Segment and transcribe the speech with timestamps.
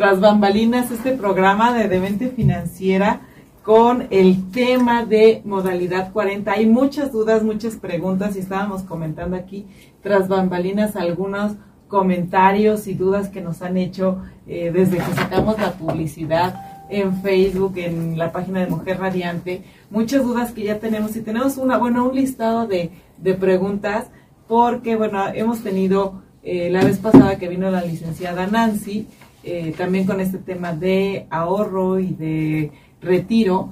[0.00, 3.20] tras bambalinas este programa de Demente Financiera
[3.62, 6.52] con el tema de modalidad 40.
[6.52, 9.66] Hay muchas dudas, muchas preguntas y estábamos comentando aquí
[10.02, 11.52] tras bambalinas algunos
[11.86, 17.74] comentarios y dudas que nos han hecho eh, desde que sacamos la publicidad en Facebook,
[17.76, 19.64] en la página de Mujer Radiante.
[19.90, 22.90] Muchas dudas que ya tenemos y tenemos una, bueno, un listado de,
[23.38, 24.06] preguntas
[24.48, 29.06] porque, bueno, hemos tenido eh, la vez pasada que vino la licenciada Nancy,
[29.42, 33.70] eh, también con este tema de ahorro y de retiro,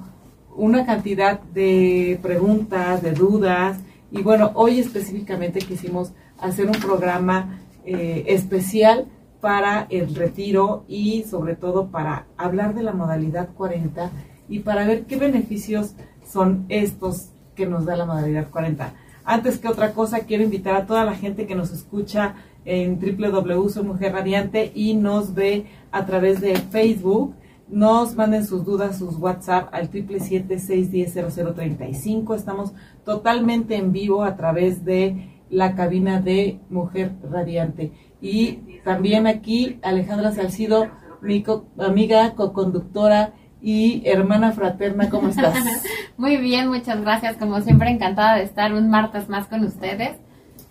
[0.55, 3.77] una cantidad de preguntas, de dudas,
[4.11, 9.05] y bueno, hoy específicamente quisimos hacer un programa eh, especial
[9.41, 14.11] para el retiro y sobre todo para hablar de la modalidad 40
[14.49, 15.93] y para ver qué beneficios
[16.25, 18.93] son estos que nos da la modalidad 40.
[19.31, 22.33] Antes que otra cosa, quiero invitar a toda la gente que nos escucha
[22.65, 27.35] en www Mujer Radiante y nos ve a través de Facebook.
[27.67, 32.35] Nos manden sus dudas, sus WhatsApp al 777-610-0035.
[32.35, 32.73] Estamos
[33.05, 37.91] totalmente en vivo a través de la cabina de Mujer Radiante.
[38.21, 40.87] Y también aquí Alejandra Salcido,
[41.21, 41.43] mi
[41.77, 45.55] amiga, co-conductora y hermana fraterna, ¿cómo estás?
[46.17, 47.37] Muy bien, muchas gracias.
[47.37, 50.17] Como siempre, encantada de estar un martes más con ustedes.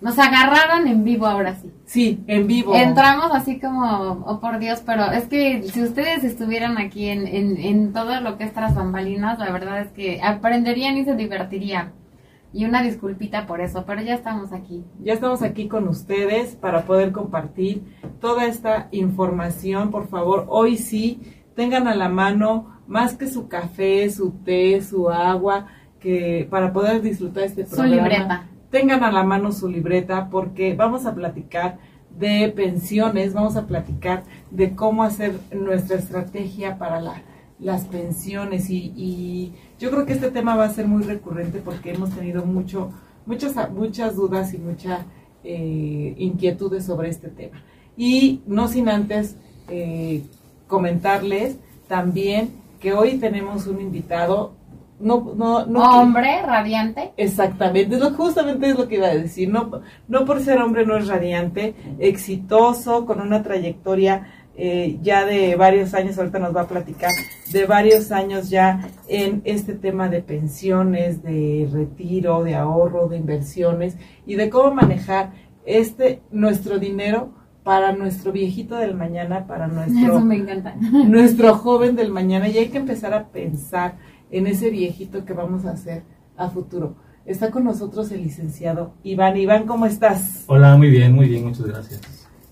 [0.01, 1.73] Nos agarraron en vivo ahora sí.
[1.85, 2.75] Sí, en vivo.
[2.75, 7.57] Entramos así como, oh por Dios, pero es que si ustedes estuvieran aquí en, en,
[7.57, 11.93] en todo lo que es tras bambalinas, la verdad es que aprenderían y se divertirían.
[12.53, 14.85] Y una disculpita por eso, pero ya estamos aquí.
[15.01, 17.83] Ya estamos aquí con ustedes para poder compartir
[18.21, 19.91] toda esta información.
[19.91, 21.21] Por favor, hoy sí,
[21.55, 25.69] tengan a la mano más que su café, su té, su agua,
[26.01, 27.89] que para poder disfrutar este programa.
[27.89, 31.79] Su libreta tengan a la mano su libreta porque vamos a platicar
[32.19, 37.01] de pensiones, vamos a platicar de cómo hacer nuestra estrategia para
[37.59, 42.11] las pensiones y, yo creo que este tema va a ser muy recurrente porque hemos
[42.11, 42.91] tenido mucho,
[43.27, 45.03] muchas, muchas dudas y muchas
[45.45, 47.63] eh, inquietudes sobre este tema.
[47.97, 49.37] Y no sin antes
[49.69, 50.25] eh,
[50.67, 54.55] comentarles también que hoy tenemos un invitado
[55.01, 57.13] no, no, no hombre radiante.
[57.17, 59.49] Exactamente, justamente es lo que iba a decir.
[59.49, 64.27] No, no por ser hombre no es radiante, exitoso, con una trayectoria
[64.61, 67.13] eh, ya de varios años, ahorita nos va a platicar,
[67.53, 73.97] de varios años ya en este tema de pensiones, de retiro, de ahorro, de inversiones
[74.27, 75.31] y de cómo manejar
[75.65, 77.31] este nuestro dinero
[77.69, 80.21] para nuestro viejito del mañana, para nuestro,
[81.07, 82.49] nuestro joven del mañana.
[82.49, 83.99] Y hay que empezar a pensar
[84.31, 86.03] en ese viejito que vamos a hacer
[86.39, 86.97] a futuro.
[87.27, 89.37] Está con nosotros el licenciado Iván.
[89.37, 90.45] Iván, ¿cómo estás?
[90.47, 92.01] Hola, muy bien, muy bien, muchas gracias.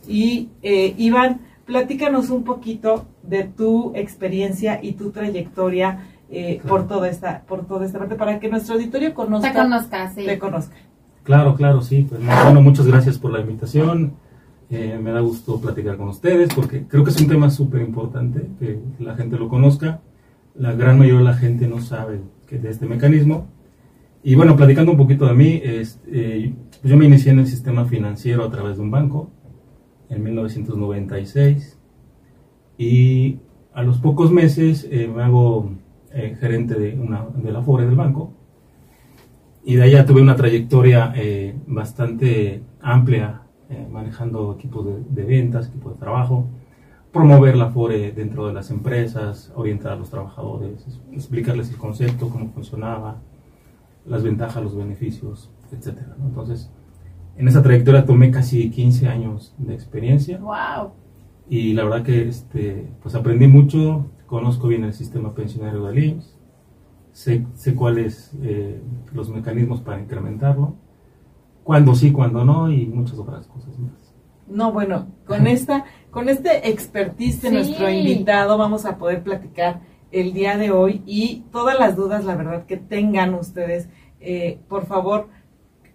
[0.07, 7.09] Y eh, Iván, platícanos un poquito de tu experiencia y tu trayectoria eh, por toda
[7.09, 10.27] esta por toda esta parte para que nuestro auditorio conozca te conozca sí.
[10.27, 10.75] te conozca
[11.23, 14.15] claro claro sí pues bueno muchas gracias por la invitación
[14.69, 18.49] eh, me da gusto platicar con ustedes porque creo que es un tema súper importante
[18.59, 20.01] que la gente lo conozca.
[20.57, 23.47] La gran mayoría de la gente no sabe que de este mecanismo.
[24.25, 28.45] Y bueno, platicando un poquito de mí, este, yo me inicié en el sistema financiero
[28.45, 29.31] a través de un banco
[30.09, 31.79] en 1996
[32.77, 33.39] y
[33.73, 35.71] a los pocos meses eh, me hago
[36.13, 38.33] eh, gerente de, una, de la FORE del banco.
[39.65, 41.13] Y de ahí ya tuve una trayectoria
[41.67, 43.46] bastante amplia
[43.91, 46.49] manejando equipos de, de ventas, equipos de trabajo
[47.17, 52.51] promover la FORE dentro de las empresas, orientar a los trabajadores, explicarles el concepto, cómo
[52.51, 53.23] funcionaba,
[54.05, 55.99] las ventajas, los beneficios, etc.
[56.23, 56.71] Entonces,
[57.37, 60.39] en esa trayectoria tomé casi 15 años de experiencia.
[60.39, 60.93] ¡Wow!
[61.49, 66.37] Y la verdad que este, pues aprendí mucho, conozco bien el sistema pensionario de IMSS,
[67.13, 68.83] sé, sé cuáles eh,
[69.15, 70.75] los mecanismos para incrementarlo,
[71.67, 73.91] cuándo sí, cuándo no y muchas otras cosas más.
[74.47, 79.81] No, bueno, con esta, con este expertise de nuestro invitado vamos a poder platicar
[80.13, 83.89] el día de hoy y todas las dudas, la verdad, que tengan ustedes,
[84.21, 85.27] eh, por favor,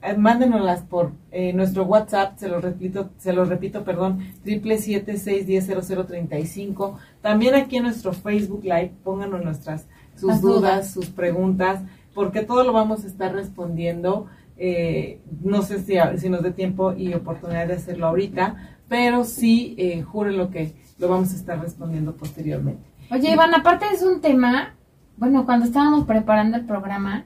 [0.01, 5.15] eh, mándenoslas por eh, nuestro WhatsApp, se lo repito, se lo repito, perdón, triple siete
[5.15, 6.97] seis diez cero cero treinta y cinco.
[7.21, 9.88] También aquí en nuestro Facebook Live, pónganos nuestras
[10.18, 10.91] sus dudas.
[10.91, 11.81] sus preguntas,
[12.13, 14.27] porque todo lo vamos a estar respondiendo.
[14.63, 19.73] Eh, no sé si, si nos dé tiempo y oportunidad de hacerlo ahorita, pero sí,
[19.79, 22.87] eh, lo que lo vamos a estar respondiendo posteriormente.
[23.09, 24.75] Oye, Iván, aparte es un tema,
[25.17, 27.25] bueno, cuando estábamos preparando el programa,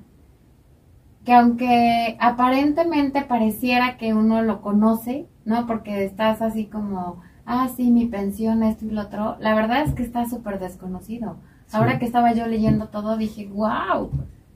[1.25, 5.67] que aunque aparentemente pareciera que uno lo conoce, ¿no?
[5.67, 9.93] Porque estás así como, ah, sí, mi pensión, esto y lo otro, la verdad es
[9.93, 11.35] que está súper desconocido.
[11.65, 11.75] Sí.
[11.75, 14.09] Ahora que estaba yo leyendo todo, dije, wow,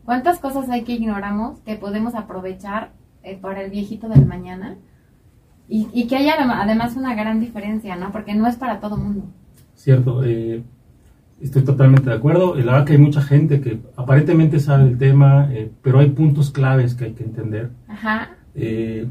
[0.06, 2.92] ¿cuántas cosas hay que ignoramos que podemos aprovechar
[3.24, 4.76] eh, para el viejito del mañana?
[5.68, 8.12] Y, y que haya adem- además una gran diferencia, ¿no?
[8.12, 9.24] Porque no es para todo mundo.
[9.76, 10.64] Cierto, eh,
[11.42, 12.56] estoy totalmente de acuerdo.
[12.56, 16.50] La verdad que hay mucha gente que aparentemente sabe el tema, eh, pero hay puntos
[16.52, 17.70] claves que hay que entender.
[17.88, 18.32] Ajá.
[18.56, 19.08] Eh,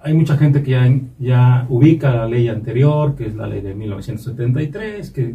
[0.00, 0.88] hay mucha gente que ya,
[1.18, 5.34] ya ubica la ley anterior, que es la ley de 1973, que,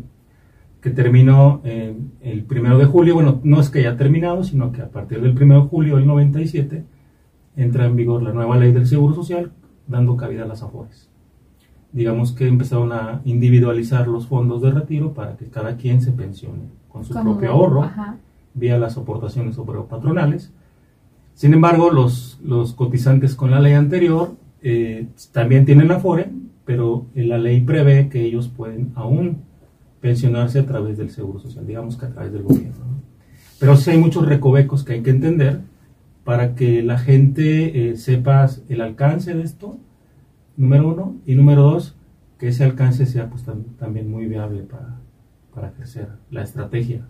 [0.84, 3.14] que terminó eh, el primero de julio.
[3.16, 6.06] Bueno, no es que haya terminado, sino que a partir del primero de julio del
[6.06, 6.84] 97
[7.56, 9.54] entra en vigor la nueva ley del Seguro Social,
[9.88, 11.10] dando cabida a las AFORES.
[11.94, 16.64] Digamos que empezaron a individualizar los fondos de retiro para que cada quien se pensione
[16.90, 18.18] con su Como- propio ahorro Ajá.
[18.54, 19.56] vía las aportaciones
[19.90, 20.52] patronales.
[21.34, 26.30] Sin embargo, los, los cotizantes con la ley anterior eh, también tienen Afore,
[26.66, 29.38] pero la ley prevé que ellos pueden aún
[30.04, 32.86] pensionarse a través del Seguro Social, digamos que a través del gobierno.
[32.92, 33.02] ¿no?
[33.58, 35.62] Pero sí hay muchos recovecos que hay que entender
[36.26, 39.78] para que la gente eh, sepa el alcance de esto,
[40.58, 41.96] número uno, y número dos,
[42.38, 45.00] que ese alcance sea pues, tam- también muy viable para,
[45.56, 47.08] para ejercer la estrategia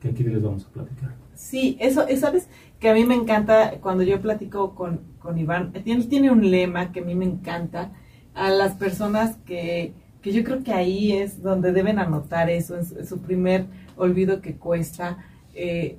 [0.00, 1.10] que aquí les vamos a platicar.
[1.34, 2.46] Sí, eso, eh, sabes
[2.78, 6.48] que a mí me encanta cuando yo platico con, con Iván, eh, tiene, tiene un
[6.52, 7.90] lema que a mí me encanta
[8.34, 9.92] a las personas que,
[10.22, 13.66] que yo creo que ahí es donde deben anotar eso, en su, en su primer
[13.96, 15.18] olvido que cuesta.
[15.54, 15.96] Eh,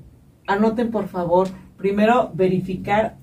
[0.47, 1.47] anoten por favor,
[1.77, 3.17] primero verificar,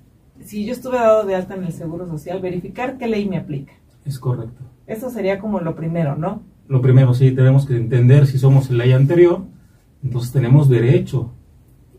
[0.45, 3.73] si yo estuve dado de alta en el Seguro Social, verificar qué ley me aplica.
[4.05, 4.63] Es correcto.
[4.87, 6.43] Eso sería como lo primero, ¿no?
[6.69, 9.43] Lo primero, sí, tenemos que entender si somos en ley anterior,
[10.03, 11.33] entonces tenemos derecho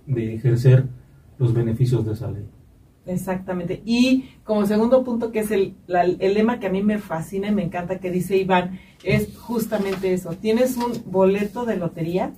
[0.05, 0.85] de ejercer
[1.37, 2.45] los beneficios de esa ley.
[3.05, 3.81] Exactamente.
[3.85, 7.47] Y como segundo punto, que es el, la- el lema que a mí me fascina
[7.47, 10.31] y me encanta que dice Iván, es justamente eso.
[10.31, 12.33] Tienes un boleto de lotería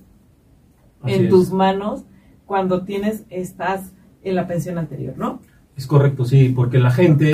[1.02, 1.30] Así en es.
[1.30, 2.04] tus manos
[2.46, 5.40] cuando tienes, estás en la pensión anterior, ¿no?
[5.76, 7.32] Es correcto, sí, porque la gente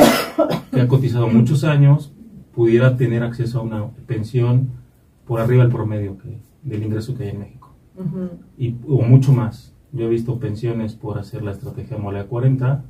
[0.73, 2.13] que ha cotizado muchos años
[2.55, 4.71] pudiera tener acceso a una pensión
[5.27, 7.71] por arriba del promedio que, del ingreso que hay en México.
[8.57, 9.75] Y, o mucho más.
[9.93, 12.83] Yo he visto pensiones por hacer la estrategia Mole 40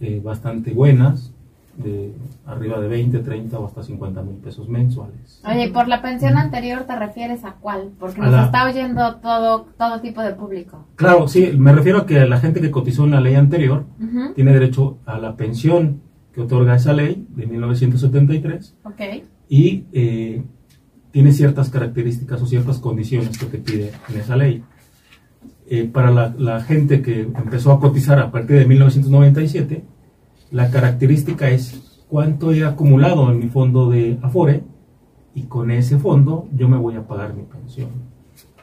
[0.00, 1.31] eh, bastante buenas,
[1.82, 2.12] de
[2.46, 5.40] arriba de 20, 30 o hasta 50 mil pesos mensuales.
[5.46, 7.90] Oye, por la pensión anterior te refieres a cuál?
[7.98, 10.86] Porque A nos la- está oyendo todo, todo tipo de público.
[10.96, 14.34] Claro, sí, me refiero a que la gente que cotizó en la ley anterior Ujú,
[14.34, 16.00] tiene derecho a la pensión
[16.32, 19.00] que otorga esa ley de 1973 Ok.
[19.48, 20.42] y eh,
[21.10, 24.62] tiene ciertas características o ciertas condiciones que te pide en esa ley.
[25.68, 29.84] Eh, para la, la gente que empezó a cotizar a partir de 1997,
[30.52, 34.62] la característica es cuánto he acumulado en mi fondo de Afore
[35.34, 37.88] y con ese fondo yo me voy a pagar mi pensión.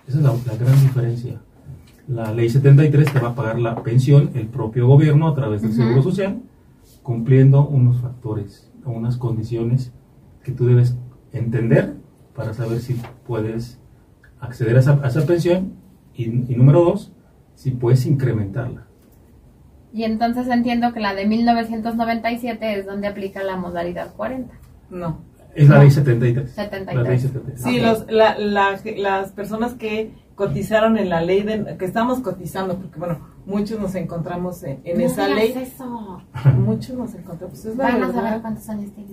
[0.07, 1.41] Esa es la, la gran diferencia.
[2.07, 5.73] La ley 73 te va a pagar la pensión el propio gobierno a través del.
[5.73, 6.41] Seguro Social,
[7.01, 9.91] cumpliendo unos factores o unas condiciones
[10.43, 10.95] que tú debes
[11.33, 11.95] entender
[12.35, 13.79] para saber si puedes
[14.39, 15.73] acceder a esa, a esa pensión
[16.13, 17.11] y, y número dos,
[17.55, 18.88] si puedes incrementarla.
[19.93, 24.53] Y entonces entiendo que la de 1997 es donde aplica la modalidad 40.
[24.89, 25.19] No.
[25.55, 25.81] Es la No.
[25.81, 26.51] ley 73.
[26.51, 26.95] 73.
[27.03, 27.61] La ley 73.
[27.61, 27.85] Sí, Ok.
[27.85, 32.97] los, la- la- las personas que cotizaron en la ley, de, que estamos cotizando, porque
[32.97, 35.53] bueno, muchos nos encontramos en, en No esa ley.
[35.57, 36.21] eso.
[36.55, 37.65] Muchos nos encontramos.
[37.65, 39.11] Es Van a saber cuántos años tienes.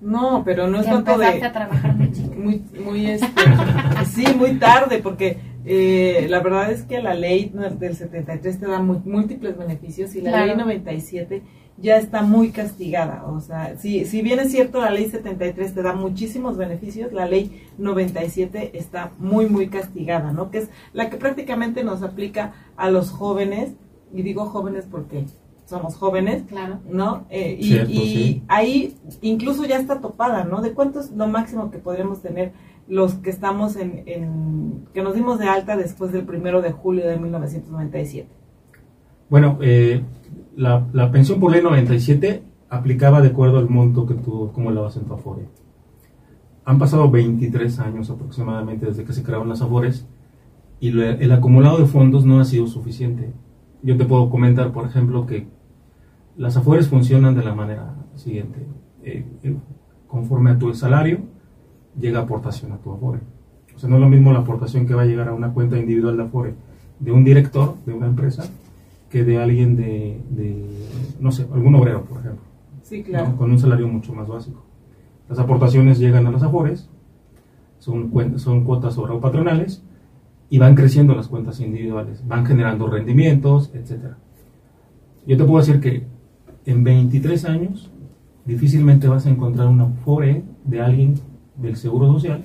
[0.00, 2.34] No, pero no es tanto de a trabajar muy chico.
[2.36, 3.26] muy muy este
[4.14, 8.80] sí, muy tarde porque eh, la verdad es que la ley del 73 te da
[8.80, 10.46] múltiples beneficios y la Claro.
[10.46, 11.42] ley 97
[11.78, 15.82] ya está muy castigada, o sea, si si bien es cierto la ley 73 te
[15.82, 20.50] da muchísimos beneficios, la ley 97 está muy muy castigada, ¿no?
[20.50, 23.72] Que es la que prácticamente nos aplica a los jóvenes
[24.14, 25.24] y digo jóvenes porque
[25.64, 26.80] somos jóvenes Claro.
[26.88, 27.24] ¿no?
[27.30, 28.42] Eh, y Cierto, y sí.
[28.48, 30.60] ahí incluso ya está topada, ¿no?
[30.60, 32.52] ¿De cuánto es lo máximo que podríamos tener
[32.92, 37.06] los que estamos en, en- que nos dimos de alta después del primero de julio
[37.08, 38.28] de 1997?
[39.30, 40.02] Bueno, eh,
[40.56, 45.04] la, la pensión por ley 97 aplicaba de acuerdo al monto que tú acumulabas en
[45.04, 45.48] tu Afore.
[46.66, 50.06] Han pasado 23 años aproximadamente desde que se crearon las Afores
[50.78, 53.32] y lo- el acumulado de fondos no ha sido suficiente.
[53.82, 55.48] Yo te puedo comentar, por ejemplo, que
[56.36, 58.66] las Afores funcionan de la manera siguiente.
[59.02, 59.56] Eh, eh,
[60.06, 61.20] conforme a tu salario,
[61.98, 63.20] llega aportación a tu Afore.
[63.74, 65.78] O sea, no es lo mismo la aportación que va a llegar a una cuenta
[65.78, 66.54] individual de Afore
[67.00, 68.44] de un director de una empresa
[69.10, 70.64] que de alguien de, de,
[71.20, 72.42] no sé, algún obrero, por ejemplo,
[72.82, 73.04] Sí, ¿no?
[73.04, 73.36] claro.
[73.36, 74.62] con un salario mucho más básico.
[75.28, 76.88] Las aportaciones llegan a las Afores,
[77.78, 79.82] son, son cuotas sobre patronales
[80.48, 84.18] y van creciendo las cuentas individuales, van generando rendimientos, etcétera.
[85.26, 86.06] Yo te puedo decir que
[86.64, 87.90] en 23 años
[88.44, 91.14] difícilmente vas a encontrar una Afore de alguien
[91.56, 92.44] del Seguro Social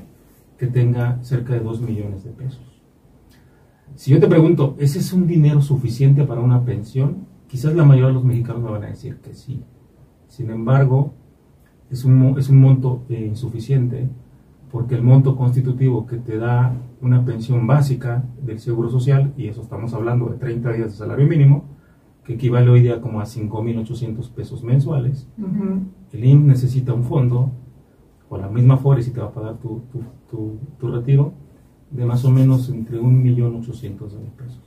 [0.58, 2.82] que tenga cerca de 2 millones de pesos.
[3.96, 7.28] Si yo te pregunto, ¿ese es un dinero suficiente para una pensión?
[7.48, 9.64] Quizás la mayoría de los mexicanos me van a decir que sí.
[10.28, 11.14] Sin embargo,
[11.90, 14.10] es un, es un monto eh, insuficiente
[14.72, 19.62] porque el monto constitutivo que te da una pensión básica del Seguro Social, y eso
[19.62, 21.64] estamos hablando de 30 días de salario mínimo,
[22.26, 25.28] que equivale hoy día como a 5.800 pesos mensuales,
[26.12, 27.52] el IMSS necesita un fondo,
[28.30, 31.34] o la misma FORE si te va a pagar tu, tu, tu- tu retiro,
[31.92, 34.60] de más o menos entre 1.800.000 pesos.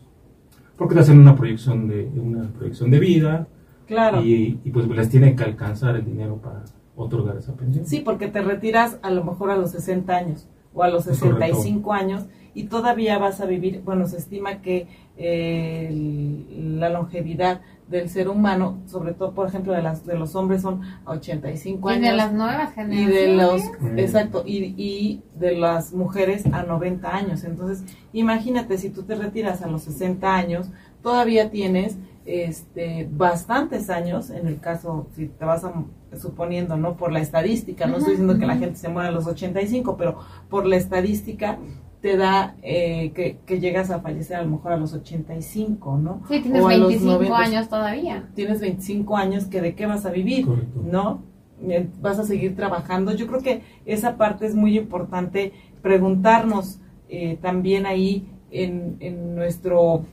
[0.76, 3.46] Porque te hacen una proyección de, una proyección de vida
[3.86, 4.22] Claro.
[4.22, 6.62] y, y pues les tiene que alcanzar el dinero para
[6.96, 7.84] otorgar esa pensión.
[7.86, 11.18] Sí, porque te retiras a lo mejor a los 60 años o a los Es
[11.18, 11.40] correcto.
[11.40, 12.24] 65 años
[12.54, 14.86] y todavía vas a vivir, bueno, se estima que
[15.16, 16.44] eh,
[16.78, 20.80] la longevidad del ser humano, sobre todo, por ejemplo, de, las, de los hombres son
[21.04, 22.10] a 85 Y años.
[22.10, 23.14] de las nuevas y generaciones.
[23.14, 23.98] de los Mm.
[23.98, 27.82] exacto y, y de las mujeres a 90 años entonces
[28.12, 30.70] imagínate si tú te retiras a los 60 años
[31.02, 35.72] todavía tienes este bastantes años en el caso si te vas a
[36.16, 39.26] suponiendo no por la estadística no estoy diciendo que la gente se muera a los
[39.26, 40.18] 85 pero
[40.48, 41.58] por la estadística
[42.00, 46.22] te da eh, que, que llegas a fallecer a lo mejor a los 85 no
[46.28, 47.36] Sí, tienes O a los 25 90.
[47.38, 48.28] años todavía.
[48.34, 50.80] tienes 25 años que de qué vas a vivir Correcto.
[50.82, 51.22] ¿no?
[51.68, 53.12] Eh, Vas a seguir trabajando.
[53.12, 55.52] Yo creo que esa parte es muy importante
[55.82, 56.80] preguntarnos
[57.10, 60.06] eh, también ahí en, en nuestro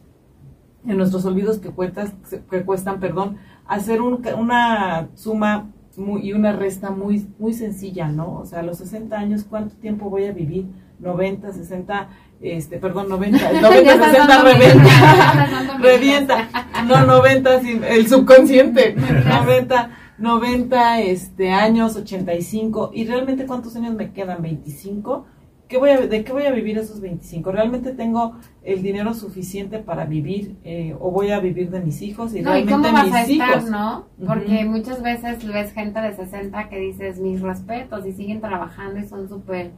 [0.86, 2.13] en nuestros olvidos que cuentas
[2.50, 8.36] que cuestan, perdón, hacer un- una suma muy- y una resta muy muy sencilla, ¿no?
[8.39, 10.65] O sea, a los 60 años, ¿cuánto tiempo voy a vivir?
[11.00, 12.10] 90, 60,
[12.42, 16.50] este, perdón, 90, 90, Ya estás 60, dando revienta, revienta,
[16.88, 18.96] no 90, sin- el subconsciente,
[19.27, 25.25] 90, 90 este, años, 85, y realmente cuántos años me quedan, 25,
[25.68, 27.51] ¿Qué voy a, ¿de qué voy a vivir esos 25?
[27.51, 32.34] ¿Realmente tengo el dinero suficiente para vivir eh, o voy a vivir de mis hijos?
[32.34, 34.06] Y No, ¿y realmente cómo vas mis a estar, hijos, no?
[34.25, 34.72] Porque Ujú.
[34.72, 39.27] muchas veces ves gente de 60 que dices mis respetos y siguen trabajando y son
[39.27, 39.72] súper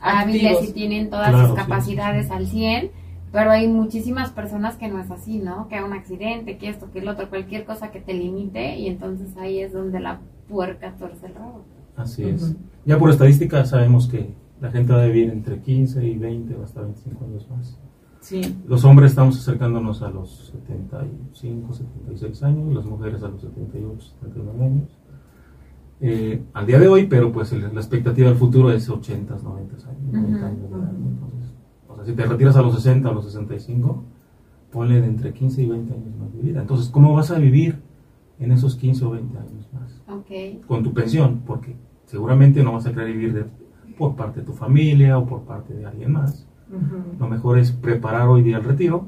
[0.00, 0.68] hábiles Activos.
[0.70, 2.36] y tienen todas Claro, sus capacidades sí, sí.
[2.36, 2.90] al 100,
[3.32, 5.68] pero hay muchísimas personas que no es así, ¿no?
[5.68, 9.36] Que un accidente, que esto, que el otro, cualquier cosa que te limite y entonces
[9.36, 11.64] ahí es donde la puerca torce el rabo.
[11.96, 12.42] Así es.
[12.42, 12.56] Ujú.
[12.86, 16.64] Ya por estadística sabemos que la gente va a vivir entre 15 y 20 o
[16.64, 17.78] hasta 25 años más.
[18.20, 23.98] Sí, Los hombres estamos acercándonos a los 75, 76 años, las mujeres a los 78,
[24.20, 24.90] 79 años.
[26.00, 29.74] Eh, al día de hoy, pero pues el- la expectativa del futuro es 80, 90
[29.88, 30.02] años.
[30.12, 31.08] 90 Ujú, años de edad, ujú.
[31.10, 31.52] Entonces,
[31.88, 34.02] o sea, si te retiras a los 60 o los 65,
[34.72, 36.60] ponle de entre 15 y 20 años más de vida.
[36.62, 37.80] Entonces, ¿cómo vas a vivir
[38.38, 40.00] en esos 15 o 20 años más?
[40.08, 40.66] Ok.
[40.66, 41.76] con tu pensión, porque
[42.06, 43.44] seguramente no vas a querer vivir de-
[43.98, 46.46] por parte de tu familia o por parte de alguien más.
[46.70, 47.16] ujú.
[47.18, 49.06] Lo mejor es preparar hoy día el retiro.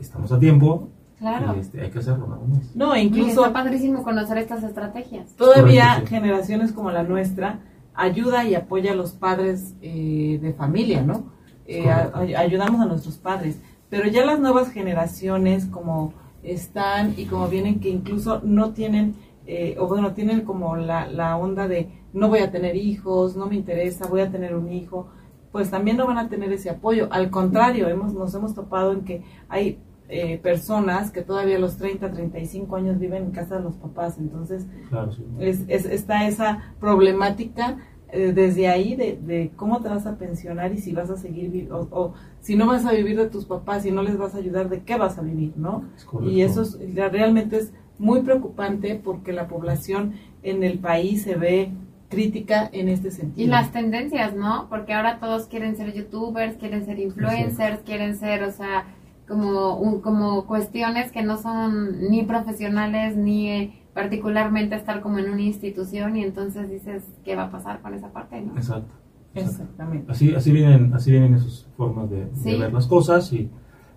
[0.00, 0.88] Estamos a tiempo
[1.30, 1.54] Claro.
[1.56, 2.38] y este, hay que hacerlo
[2.74, 5.30] no, incluso está padrísimo conocer estas estrategias.
[5.36, 6.14] todavía Correcto, sí.
[6.14, 7.60] generaciones como la nuestra
[7.94, 11.26] ayuda y apoya a los padres eh, de familia, ¿no?
[11.66, 16.12] Eh, a- ayudamos a nuestros padres, pero ya las nuevas generaciones como
[16.42, 19.14] están y como vienen que incluso no tienen,
[19.46, 23.46] eh, o bueno, tienen como la, la onda de no voy a tener hijos, no
[23.46, 25.08] me interesa, voy a tener un hijo,
[25.52, 27.08] pues también no van a tener ese apoyo.
[27.10, 29.78] Al contrario, hemos, nos hemos topado en que hay
[30.14, 34.16] eh, personas que todavía a los 30, 35 años viven en casa de los papás,
[34.18, 35.22] entonces Claro, sí.
[35.40, 37.78] es, es- está esa problemática
[38.12, 41.68] eh, desde ahí de, de cómo te vas a pensionar y si vas a seguir
[41.72, 44.38] o, o si no vas a vivir de tus papás y no les vas a
[44.38, 45.84] ayudar, ¿de qué vas a vivir, no?
[45.96, 46.06] Es.
[46.32, 51.34] Y eso es, ya realmente es muy preocupante porque la población en el país se
[51.36, 51.70] ve
[52.08, 53.44] crítica en este sentido.
[53.44, 54.68] Y las tendencias, ¿no?
[54.68, 58.84] Porque ahora todos quieren ser youtubers, quieren ser influencers, quieren ser, o sea,
[59.28, 65.30] como, un- como cuestiones que no son ni profesionales ni eh, particularmente estar como en
[65.30, 68.40] una institución y entonces dices, ¿qué va a pasar con esa parte?
[68.40, 68.56] ¿no?
[68.56, 68.92] Exacto.
[69.34, 70.12] Exactamente.
[70.12, 72.26] Así, así vienen, así vienen esas formas de,
[72.58, 73.50] ver las cosas y,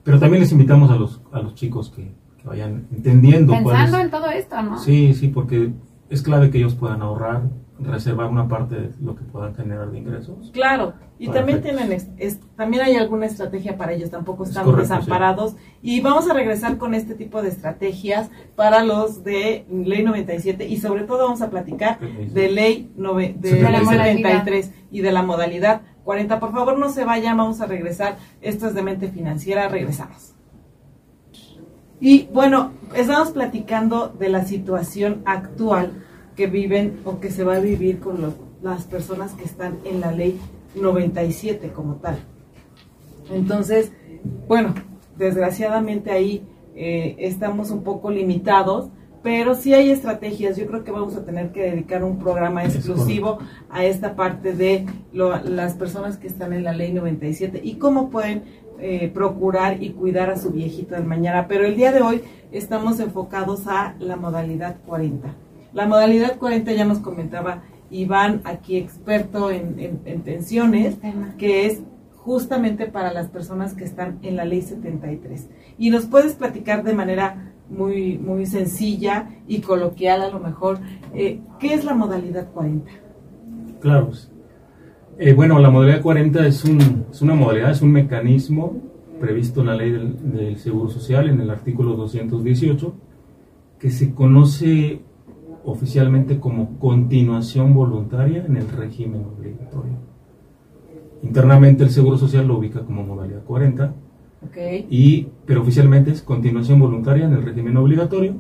[0.04, 3.82] pero también les invitamos a los, a los chicos que, que vayan entendiendo cuál es-
[3.84, 4.78] Pensando en todo esto, ¿no?
[4.80, 5.72] Sí, sí, porque
[6.10, 7.44] es clave que ellos puedan ahorrar,
[7.80, 10.50] reservar una parte de lo que puedan generar de ingresos.
[10.54, 11.34] Claro, y Perfecto.
[11.34, 15.56] también tienen es- también hay alguna estrategia para ellos, tampoco Es están correcto, desamparados.
[15.82, 20.78] Y vamos a regresar con este tipo de estrategias para los de Ley 97 y
[20.78, 24.06] sobre todo vamos a platicar de Ley nove- de De la Ley modalidad.
[24.16, 26.40] 73 y de la modalidad 40.
[26.40, 28.18] Por favor, no se vayan, vamos a regresar.
[28.42, 30.34] Esto es de mente financiera, regresamos.
[32.00, 36.04] Y bueno, estamos platicando de la situación actual
[36.36, 40.00] que viven o que se va a vivir con los- las personas que están en
[40.02, 40.40] la ley
[40.82, 42.18] 97 como tal.
[43.32, 43.92] Entonces,
[44.48, 44.74] bueno,
[45.18, 46.44] desgraciadamente ahí
[46.76, 48.90] eh, estamos un poco limitados,
[49.24, 50.56] pero sí hay estrategias.
[50.58, 54.86] Yo creo que vamos a tener que dedicar un programa exclusivo a esta parte de
[55.12, 58.44] lo- las personas que están en la ley 97 y cómo pueden
[58.80, 61.48] eh, procurar y cuidar a su viejito del mañana.
[61.48, 65.28] Pero el día de hoy estamos enfocados a la modalidad 40.
[65.74, 70.98] La modalidad 40 ya nos comentaba Iván, aquí experto en, en- en pensiones,
[71.38, 71.82] que es
[72.16, 75.50] justamente para las personas que están en la ley 73.
[75.78, 80.80] Y nos puedes platicar de manera muy, muy sencilla y coloquial a lo mejor,
[81.14, 82.92] eh, ¿qué es la modalidad 40?
[83.80, 84.08] Claro.
[84.08, 84.32] pues.
[85.20, 88.78] Eh, bueno, la modalidad 40 es, un, es una modalidad, es un mecanismo
[89.20, 92.94] previsto en la ley del, del Seguro Social, en el artículo 218,
[93.80, 95.02] que se conoce
[95.68, 99.98] oficialmente como continuación voluntaria en el régimen obligatorio.
[101.22, 103.94] Internamente el Seguro Social lo ubica como modalidad 40,
[104.46, 104.58] ¿Ok?
[104.90, 108.36] y, pero oficialmente es continuación voluntaria en el régimen obligatorio,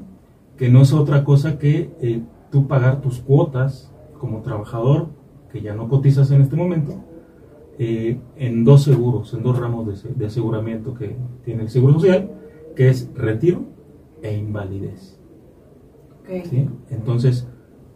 [0.55, 5.10] que no es otra cosa que eh, tú pagar tus cuotas como trabajador,
[5.51, 6.93] que ya no cotizas en este momento,
[7.77, 12.31] eh, en dos seguros, en dos ramos de, de aseguramiento que tiene el Seguro Social,
[12.74, 13.65] que es retiro
[14.21, 15.16] e invalidez.
[16.90, 17.48] Entonces,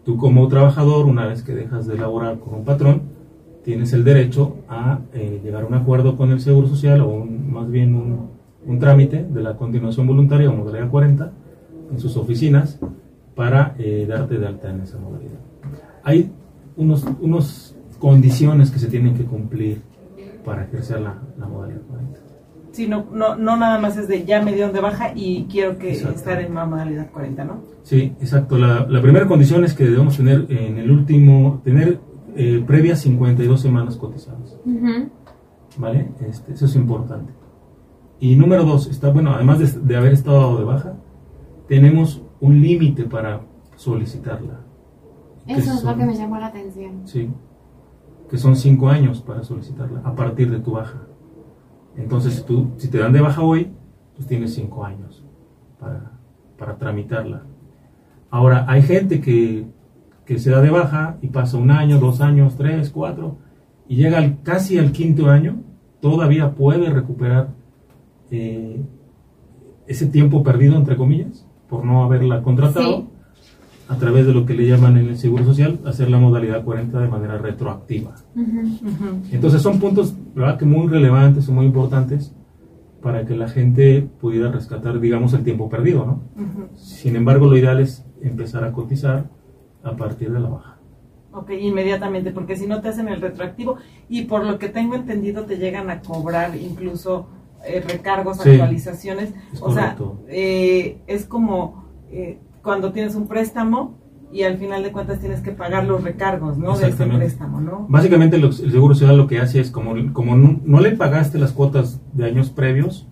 [0.06, 3.02] tú como trabajador, una vez que dejas de laborar con un patrón,
[3.64, 7.52] tienes el derecho a eh, llegar a un acuerdo con el Seguro Social o un-
[7.54, 8.30] más bien un,
[8.66, 11.32] un trámite de la continuación voluntaria o modalidad 40
[11.92, 12.80] en sus oficinas
[13.36, 15.40] para eh, darte de alta en esa modalidad.
[16.04, 16.32] Hay
[16.78, 19.82] unos, unos condiciones que se tienen que cumplir
[20.44, 22.20] para ejercer la, la modalidad 40.
[22.72, 25.78] Sí, no, no, no nada más es de ya me dieron de baja y quiero
[25.78, 26.16] que Exacto.
[26.18, 27.62] estar en la modalidad 40, ¿no?
[27.84, 28.58] Sí, exacto.
[28.58, 32.00] La, la primera condición es que debemos tener en el último, tener
[32.36, 34.58] eh, previas 52 semanas cotizadas.
[35.78, 36.12] ¿Vale?
[36.22, 37.34] Este, eso es importante.
[38.20, 40.94] Y número dos, está, bueno, además de, de haber estado de baja,
[41.68, 43.42] tenemos un límite para
[43.76, 44.62] solicitarla.
[45.48, 47.02] Eso es lo que me llamó la atención.
[47.06, 47.30] Sí,
[48.30, 51.02] que son cinco años para solicitarla a partir de tu baja.
[51.98, 53.72] Entonces, si, tú, si te dan de baja hoy,
[54.16, 55.24] pues tienes cinco años
[55.80, 56.12] para,
[56.58, 57.44] para tramitarla.
[58.30, 59.66] Ahora, hay gente que,
[60.26, 63.38] que se da de baja y pasa un año, dos años, tres, cuatro,
[63.88, 65.62] y llega al- casi al quinto año,
[66.00, 67.50] todavía puede recuperar
[68.32, 68.82] eh,
[69.88, 73.08] ese tiempo perdido, entre comillas, por no haberla contratado.
[73.92, 76.98] A través de lo que le llaman en el Seguro Social, hacer la modalidad 40
[76.98, 78.16] de manera retroactiva.
[79.32, 82.34] Entonces son puntos, ¿verdad?, que muy relevantes y muy importantes
[83.02, 86.22] para que la gente pudiera rescatar, digamos, el tiempo perdido, ¿no?
[86.78, 89.26] Sin embargo, lo ideal es empezar a cotizar
[89.84, 90.78] a partir de la baja.
[91.34, 93.76] Ok, inmediatamente, porque si no te hacen el retroactivo
[94.08, 97.28] y por lo que tengo entendido te llegan a cobrar incluso
[97.66, 99.34] eh, recargos, Sí, actualizaciones.
[99.54, 99.98] es o sea,
[100.30, 103.98] eh, es como eh, cuando tienes un préstamo
[104.32, 106.78] y al final de cuentas tienes que pagar los recargos, ¿no?
[106.78, 107.86] De ese préstamo, ¿no?
[107.90, 111.38] Básicamente lo- el Seguro Social lo que hace es, como, como no, no le pagaste
[111.38, 113.08] las cuotas de años previos,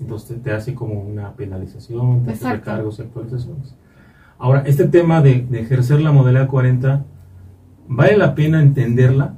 [0.00, 3.74] entonces te, hace como una penalización, te hace recargos y actualizaciones.
[4.38, 7.04] Ahora, este tema de, de ejercer la modalidad 40,
[7.88, 9.34] vale la pena entenderla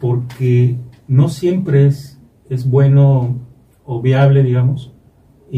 [0.00, 0.76] porque
[1.08, 3.36] no siempre es, es bueno
[3.84, 4.91] o viable, digamos,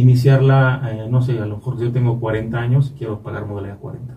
[0.01, 3.79] iniciarla, eh, no sé, a lo mejor yo tengo 40 años y quiero pagar modalidad
[3.79, 4.15] 40.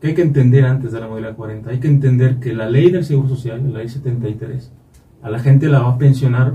[0.00, 1.70] ¿Qué hay que entender antes de la modalidad 40?
[1.70, 4.72] Hay que entender que la ley del Seguro Social, la ley 73,
[5.22, 6.54] a la gente la va a pensionar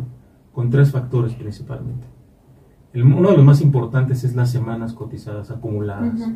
[0.53, 2.07] con tres factores principalmente.
[2.93, 6.21] El- uno de los más importantes es las semanas cotizadas acumuladas.
[6.21, 6.35] Ujú.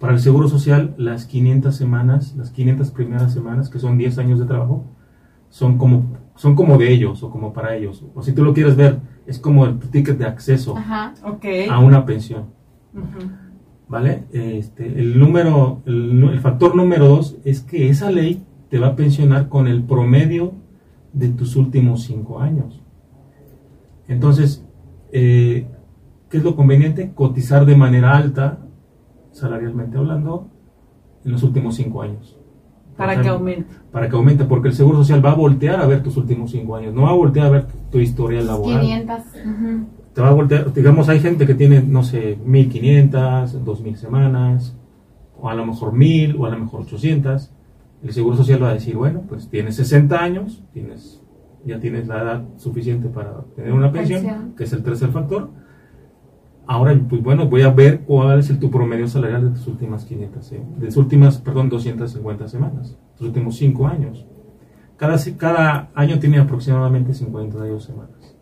[0.00, 4.40] Para el Seguro Social, las 500 semanas, las 500 primeras semanas, que son 10 años
[4.40, 4.84] de trabajo,
[5.48, 8.04] son como son como de ellos o como para ellos.
[8.14, 11.14] O si tú lo quieres ver, es como el ticket de acceso Ajá.
[11.70, 12.46] A una pensión.
[13.88, 14.24] ¿Vale?
[14.32, 19.48] Este, el número, el factor número dos es que esa ley te va a pensionar
[19.48, 20.54] con el promedio
[21.12, 22.80] de tus últimos cinco años.
[24.08, 24.64] Entonces,
[25.12, 25.66] eh,
[26.30, 27.12] ¿qué es lo conveniente?
[27.14, 28.60] Cotizar de manera alta,
[29.30, 30.48] salarialmente hablando,
[31.24, 32.38] en los últimos cinco años.
[33.06, 33.74] Para que aumente.
[33.90, 36.76] Para que aumente, porque el Seguro Social va a voltear a ver tus últimos cinco
[36.76, 39.18] años, no va a voltear a ver tu, tu historia laboral 500.
[39.18, 39.86] ujú.
[40.14, 44.76] te va a voltear, digamos, hay gente que tiene, no sé, 1500, 2000 semanas,
[45.38, 47.50] o a lo mejor 1000, o a lo mejor 800.
[48.04, 51.22] El Seguro Social va a decir, bueno, pues tienes 60 años, tienes,
[51.64, 54.54] ya tienes la edad suficiente para tener una pensión, Pensión.
[54.56, 55.50] que es el tercer factor.
[56.66, 60.04] Ahora, pues bueno, voy a ver cuál es el, tu promedio salarial de tus últimas
[60.04, 64.26] 500, eh, de tus últimas, perdón, 250 semanas, tus últimos 5 años.
[64.96, 68.36] Cada, cada año tiene aproximadamente 52 semanas.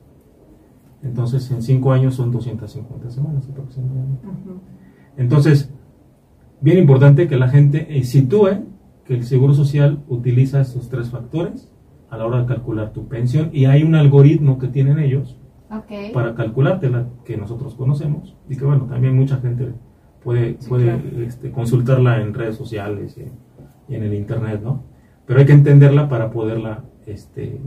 [1.02, 4.28] Entonces, en 5 años son 250 semanas aproximadamente.
[5.16, 5.72] Entonces,
[6.60, 8.64] bien importante que la gente eh, sitúe
[9.06, 11.72] que el Seguro Social utiliza estos tres factores
[12.10, 15.39] a la hora de calcular tu pensión y hay un algoritmo que tienen ellos
[16.12, 19.72] Para calculártela que nosotros conocemos y que bueno, también mucha gente
[20.22, 21.22] puede, Sí, puede claro.
[21.24, 24.82] este, consultarla en redes sociales y, y en el internet, ¿no?
[25.26, 27.60] Pero hay que entenderla para poderla este,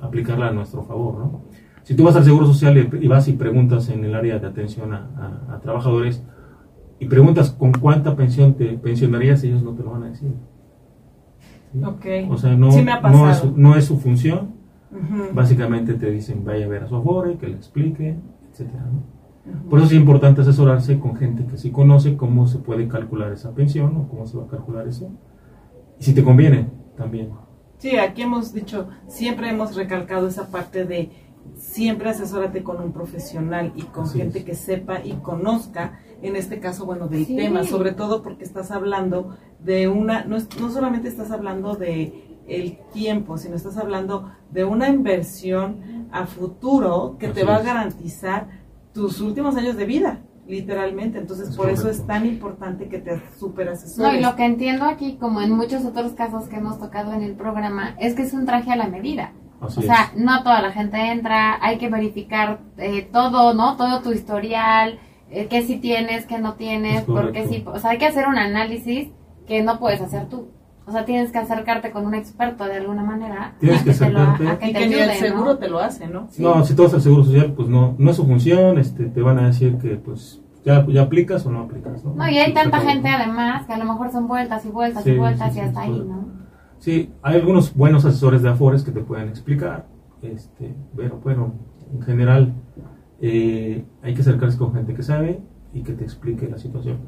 [0.00, 1.42] aplicarla a nuestro favor, ¿no?
[1.82, 4.92] Si tú vas al Seguro Social y, vas y preguntas en el área de atención
[4.94, 5.10] a,
[5.48, 6.22] a- a trabajadores
[6.98, 10.32] y preguntas con cuánta pensión te pensionarías, ellos no te lo van a decir.
[11.72, 11.80] ¿sí?
[11.84, 12.06] Ok.
[12.30, 14.54] O sea, no, Sí me ha no, es, no es su función,
[14.92, 15.34] Ujú.
[15.34, 18.16] Básicamente te dicen vaya a ver a su afore, que le explique,
[18.50, 18.84] etcétera.
[18.84, 19.52] ¿no?
[19.60, 19.68] Ujú.
[19.70, 23.52] Por eso es importante asesorarse con gente que sí conoce cómo se puede calcular esa
[23.54, 25.10] pensión o cómo se va a calcular eso.
[25.98, 27.30] Y si te conviene también.
[27.78, 31.10] Sí, aquí hemos dicho, siempre hemos recalcado esa parte de
[31.54, 34.44] siempre asesórate con un profesional y con Así gente es.
[34.44, 37.36] que sepa y conozca, en este caso, bueno, del Sí.
[37.36, 42.29] tema, sobre todo porque estás hablando de una, no, es- no solamente estás hablando de
[42.50, 48.48] el tiempo, sino estás hablando de una inversión a futuro que te va a garantizar
[48.92, 51.18] tus últimos años de vida, literalmente.
[51.18, 54.84] Entonces, Es por eso es tan importante que te super No, y lo que entiendo
[54.84, 58.32] aquí, como en muchos otros casos que hemos tocado en el programa, es que es
[58.32, 59.32] un traje a la medida.
[59.60, 63.76] Así O sea, no toda la gente entra, hay que verificar eh, todo, ¿no?
[63.76, 64.98] Todo tu historial,
[65.30, 68.26] eh, qué sí tienes, qué no tienes, Es porque sí, o sea, hay que hacer
[68.26, 69.10] un análisis
[69.46, 70.48] que no puedes hacer tú.
[70.90, 73.54] O sea, tienes que acercarte con un experto de alguna manera.
[73.60, 74.48] Tienes que te lo ha- acercarte.
[74.48, 75.26] a que y te que ni el ayude, ¿no?
[75.28, 76.26] seguro te lo hace, ¿no?
[76.38, 79.22] No, si tú vas al Seguro Social, pues no, no es su función, este, te
[79.22, 82.04] van a decir que pues ya, ya aplicas o no aplicas.
[82.04, 83.16] No, No, y hay tanta acabó, gente ¿no?
[83.16, 85.84] además que a lo mejor son vueltas y vueltas Sí, y vueltas sí, y hasta
[85.84, 85.90] sí.
[85.92, 86.24] ahí, ¿no?
[86.80, 89.86] Sí, hay algunos buenos asesores de Afores que te pueden explicar,
[90.22, 91.54] este, pero bueno,
[91.94, 92.52] en general
[93.20, 95.40] eh, hay que acercarse con gente que sabe
[95.72, 96.98] y que te explique la situación.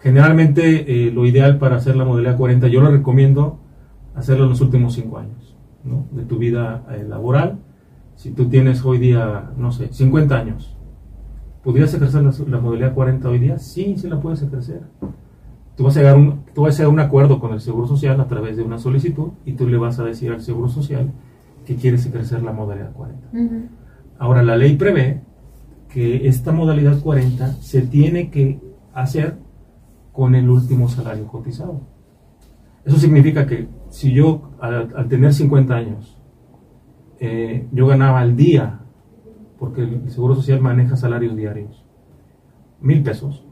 [0.00, 3.58] Generalmente eh, lo ideal para hacer la modalidad 40, yo lo recomiendo
[4.14, 6.06] hacerlo en los últimos 5 años ¿no?
[6.12, 7.58] de tu vida eh, laboral.
[8.14, 10.76] Si tú tienes hoy día, no sé, 50 años,
[11.62, 13.58] ¿podrías ejercer la, la modalidad 40 hoy día?
[13.58, 14.82] Sí, sí la puedes ejercer
[15.78, 17.86] tú vas a llegar un, tú vas a llegar a un acuerdo con el Seguro
[17.86, 21.12] Social a través de una solicitud y tú le vas a decir al Seguro Social
[21.64, 23.28] que quieres ejercer la modalidad 40.
[23.32, 23.68] Ujú.
[24.18, 25.22] Ahora, la ley prevé
[25.88, 28.58] que esta modalidad 40 se tiene que
[28.92, 29.36] hacer
[30.18, 31.80] con el último salario cotizado.
[32.84, 36.20] Eso significa que si yo, al, al tener 50 años,
[37.20, 38.80] eh, yo ganaba al día,
[39.60, 41.84] porque el Seguro Social maneja salarios diarios,
[42.80, 43.46] mil pesos,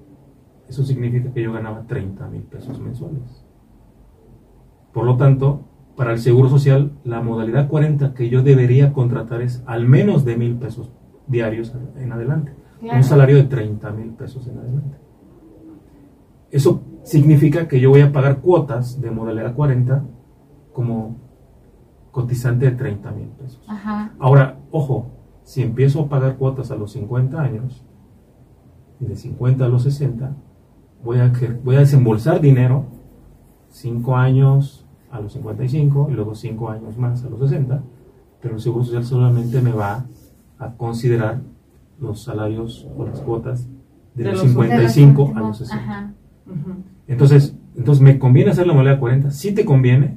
[0.68, 3.46] eso significa que yo ganaba 30 mil pesos mensuales.
[4.92, 9.62] Por lo tanto, para el Seguro Social, la modalidad 40 que yo debería contratar es
[9.66, 10.90] al menos de mil pesos
[11.28, 12.54] diarios en adelante.
[12.80, 12.96] Claro.
[12.96, 15.05] Un salario de 30 mil pesos en adelante.
[16.50, 20.04] Eso significa que yo voy a pagar cuotas de modalidad 40
[20.72, 21.16] como
[22.10, 23.62] cotizante de 30 mil pesos.
[23.68, 24.14] Ajá.
[24.18, 25.06] Ahora, ojo,
[25.42, 27.84] si empiezo a pagar cuotas a los 50 años,
[29.00, 30.34] y de 50 a los 60,
[31.04, 31.32] voy a,
[31.62, 32.86] voy a desembolsar dinero,
[33.68, 37.82] 5 años a los 55 y luego 5 años más a los 60,
[38.40, 40.06] pero el Seguro Social solamente me va
[40.58, 41.40] a considerar
[41.98, 43.68] los salarios o las cuotas
[44.14, 45.82] de, De los los 55 a los 60.
[45.82, 46.14] Ajá.
[47.08, 49.30] Entonces, entonces, ¿me conviene hacer la modalidad 40?
[49.30, 50.14] Sí te conviene,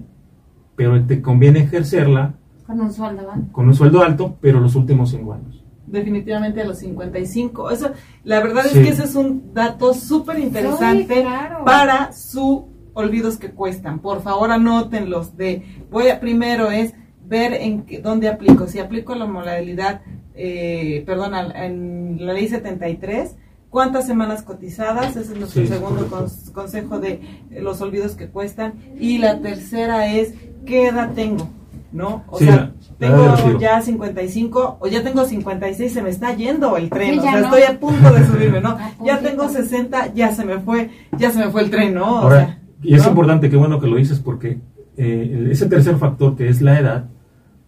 [0.75, 3.37] pero te conviene ejercerla Con un sueldo, ¿va?
[3.51, 5.63] con un sueldo alto, pero los últimos 5 años.
[5.87, 7.71] Definitivamente a los 55.
[7.71, 7.91] Eso,
[8.23, 8.77] la verdad Sí.
[8.79, 11.65] es que ese es un dato súper interesante Sí, claro.
[11.65, 13.99] para su olvidos que cuestan.
[13.99, 16.93] Por favor, anótenlos de voy a primero es
[17.27, 18.67] ver en qué- dónde aplico.
[18.67, 20.01] Si aplico la modalidad,
[20.35, 23.35] eh, perdón, al- en la ley 73,
[23.69, 25.15] ¿cuántas semanas cotizadas?
[25.15, 26.07] Ese es nuestro Sí, segundo
[26.53, 27.21] consejo de
[27.61, 28.73] los olvidos que cuestan.
[28.99, 30.33] Y la tercera es,
[30.65, 31.49] ¿qué edad tengo?
[31.91, 32.23] ¿No?
[32.29, 36.89] O Sí, sea, tengo ya 55 o ya tengo 56, se me está yendo el
[36.89, 37.45] tren, Sí, o sea, no.
[37.45, 38.77] estoy a punto de subirme, ¿no?
[39.03, 42.03] Ya tengo 60, ya se me fue, ya se me fue el tren, ¿no?
[42.05, 43.09] O Ahora, sea, y es ¿no?
[43.09, 44.59] importante, qué bueno que lo dices, porque
[44.97, 47.05] eh, ese tercer factor que es la edad,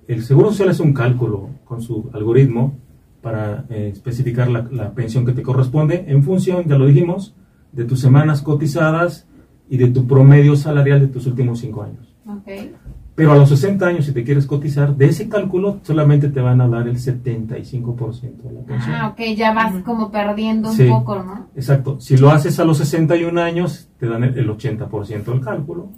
[0.08, 2.76] el Seguro Social es un cálculo con su algoritmo
[3.22, 7.36] para eh, especificar la, la pensión que te corresponde en función, ya lo dijimos,
[7.72, 9.28] de tus semanas cotizadas
[9.70, 12.16] y de tu promedio salarial de tus últimos cinco años.
[12.28, 12.48] Ok.
[13.14, 16.62] Pero a los 60 años, si te quieres cotizar, de ese cálculo solamente te van
[16.62, 18.96] a dar el 75% de la pensión.
[18.96, 19.84] Ah, ok, ya vas Ujú.
[19.84, 20.88] como perdiendo un Sí.
[20.90, 21.48] poco, ¿no?
[21.56, 22.00] Exacto.
[22.00, 25.90] Si lo haces a los 61 años, te dan el el 80% del cálculo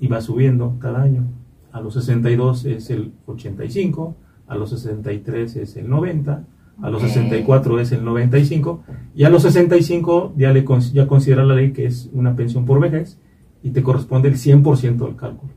[0.00, 1.24] y va subiendo cada año.
[1.72, 4.16] A los 62 es el 85,
[4.46, 6.44] a los 63 es el 90,
[6.82, 7.08] a los Ok.
[7.08, 8.82] 64 es el 95
[9.14, 12.80] y a los 65 ya, le, ya considera la ley que es una pensión por
[12.80, 13.18] vejez
[13.62, 15.52] y te corresponde el 100% del cálculo.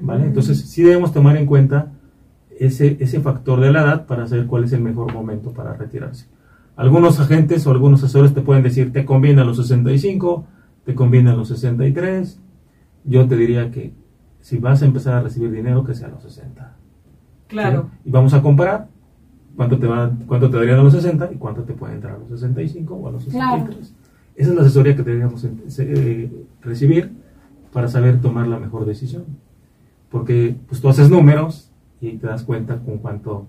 [0.00, 0.26] ¿vale?
[0.26, 1.92] Entonces sí debemos tomar en cuenta
[2.58, 6.26] ese, ese factor de la edad para saber cuál es el mejor momento para retirarse.
[6.76, 10.46] Algunos agentes o algunos asesores te pueden decir, te conviene a los 65,
[10.84, 12.40] te conviene a los 63.
[13.04, 13.94] Yo te diría que
[14.40, 16.75] si vas a empezar a recibir dinero, que sea a los 60.
[17.48, 17.90] Claro.
[18.02, 18.08] ¿sí?
[18.08, 18.88] Y vamos a comparar
[19.56, 22.18] cuánto te, va, cuánto te darían a los 60 y cuánto te puede entrar a
[22.18, 23.58] los 65 o a los Claro.
[23.66, 23.94] 63.
[24.36, 25.44] Esa es la asesoría que deberíamos
[25.78, 26.30] eh,
[26.60, 27.12] recibir
[27.72, 29.24] para saber tomar la mejor decisión.
[30.10, 33.48] Porque pues tú haces números y te das cuenta con cuánto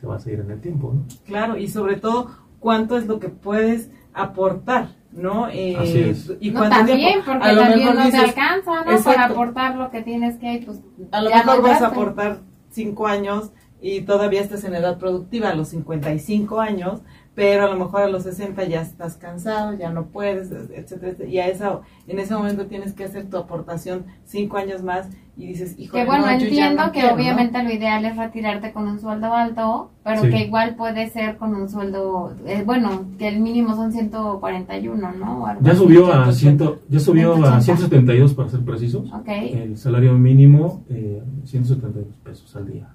[0.00, 1.04] te vas a ir en el tiempo, ¿no?
[1.24, 4.88] Claro, y sobre todo, ¿cuánto es lo que puedes aportar?
[5.12, 5.48] ¿No?
[5.48, 6.32] Eh, Así es.
[6.40, 7.24] Y No, cuánto también, tiempo.
[7.26, 9.02] porque A lo también mejor no te dices, alcanza, ¿no?
[9.04, 10.80] Para aportar lo que tienes que, pues,
[11.12, 12.40] A lo ya mejor vas a aportar
[12.74, 17.02] 5 años y todavía estás en edad productiva a los 55 años,
[17.34, 21.28] pero a lo mejor a los 60 ya estás cansado, ya no puedes, etcétera, etcétera.
[21.28, 25.46] Y a esa, en ese momento tienes que hacer tu aportación 5 años más y
[25.48, 29.90] dices, hijo, Que bueno, entiendo que obviamente lo ideal es retirarte con un sueldo alto,
[30.04, 30.30] pero Sí.
[30.30, 35.44] que igual puede ser con un sueldo, eh, bueno, que el mínimo son 141, ¿no?
[35.46, 37.60] Algo Ya subió a 100, ya subió a 180.
[37.62, 39.12] 172 para ser precisos.
[39.12, 39.26] Ok.
[39.28, 42.88] El salario mínimo eh, 172 pesos al día.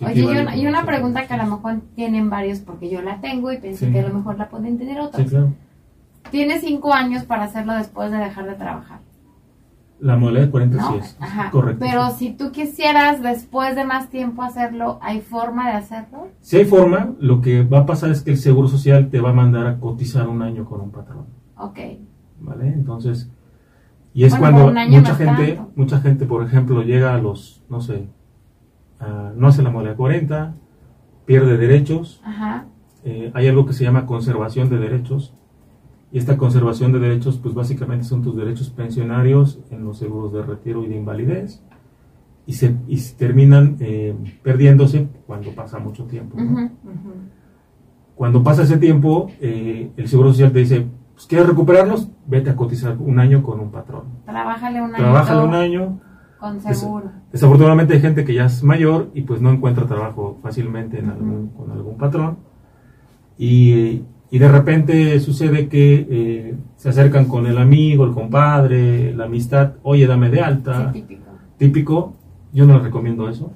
[0.00, 2.88] Oye, y una, y como una 100 pregunta que a lo mejor tienen varios, porque
[2.90, 3.92] yo la tengo y pensé Sí.
[3.92, 5.22] que a lo mejor la pueden tener otros.
[5.22, 5.52] Sí, claro.
[6.30, 9.00] Tienes cinco años para hacerlo después de dejar de trabajar,
[10.00, 10.88] La modalidad de 40 ¿no?
[10.92, 11.16] sí es.
[11.20, 11.50] Ajá.
[11.52, 11.84] Correcto.
[11.88, 16.28] Pero si tú quisieras después de más tiempo hacerlo, ¿hay forma de hacerlo?
[16.40, 19.30] Si hay forma, lo que va a pasar es que el Seguro Social te va
[19.30, 21.26] a mandar a cotizar un año con un patrón.
[21.56, 21.78] Ok.
[22.40, 22.66] ¿Vale?
[22.68, 23.30] Entonces,
[24.14, 25.70] y es Bueno, cuando mucha gente, tanto.
[25.76, 28.08] mucha gente, por ejemplo, llega a los, no sé,
[29.02, 30.54] a- no hace la modalidad 40,
[31.26, 32.64] pierde derechos, Ajá.
[33.04, 35.34] eh, hay algo que se llama conservación de derechos,
[36.10, 40.42] y esta conservación de derechos, pues básicamente son tus derechos pensionarios en los seguros de
[40.42, 41.62] retiro y de invalidez,
[42.46, 46.36] y se, y se terminan eh, perdiéndose cuando pasa mucho tiempo.
[48.14, 52.08] Cuando pasa ese tiempo, eh, el Seguro Social te dice, pues, ¿quieres recuperarlos?
[52.26, 54.02] Vete a cotizar un año con un patrón.
[54.26, 54.96] Trabájale un año.
[54.96, 56.00] Trabaja un año.
[56.42, 57.10] Con Des- seguro.
[57.32, 61.48] Desafortunadamente hay gente que ya es mayor y pues no encuentra trabajo fácilmente en algún,
[61.56, 62.36] con algún patrón.
[63.38, 69.24] Y, y de repente sucede que eh, se acercan con el amigo, el compadre, la
[69.26, 70.92] amistad, oye, dame de alta.
[70.92, 71.22] Sí, típico.
[71.58, 72.12] Típico,
[72.52, 73.52] yo no les recomiendo eso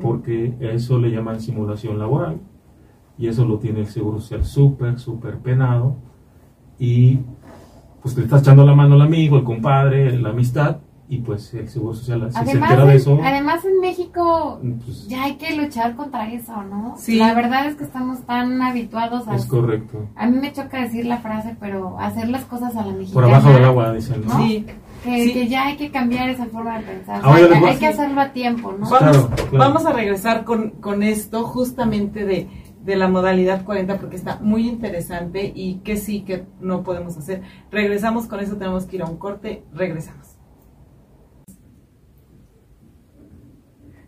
[0.00, 2.36] porque eso le llaman simulación laboral
[3.18, 5.96] y eso lo tiene el Seguro Social súper, súper penado
[6.78, 7.18] y
[8.00, 10.76] pues le estás echando la mano al amigo, el compadre, la amistad
[11.14, 14.60] y pues el Seguro Social si se Además, entera de en, eso, además en México
[14.84, 16.94] pues, ya hay que luchar contra eso, ¿no?
[16.98, 17.16] Sí.
[17.16, 19.36] La verdad es que estamos tan habituados a...
[19.36, 20.08] es correcto.
[20.16, 23.14] A mí me choca decir la frase, pero hacer las cosas a la mexicana.
[23.14, 24.34] Por abajo del agua, dicen, ¿no?
[24.38, 24.46] ¿no?
[24.46, 24.66] Sí.
[25.04, 25.32] Que, Sí.
[25.34, 27.18] que ya hay que cambiar esa forma de pensar.
[27.18, 28.88] O sea, Ahora les hay, que hacerlo a tiempo, ¿no?
[28.88, 29.58] Vamos, Claro, claro.
[29.58, 32.48] vamos a regresar con, con esto justamente de,
[32.84, 37.42] de la modalidad 40 porque está muy interesante y que sí, que no podemos hacer.
[37.70, 40.33] Regresamos con eso, tenemos que ir a un corte, regresamos.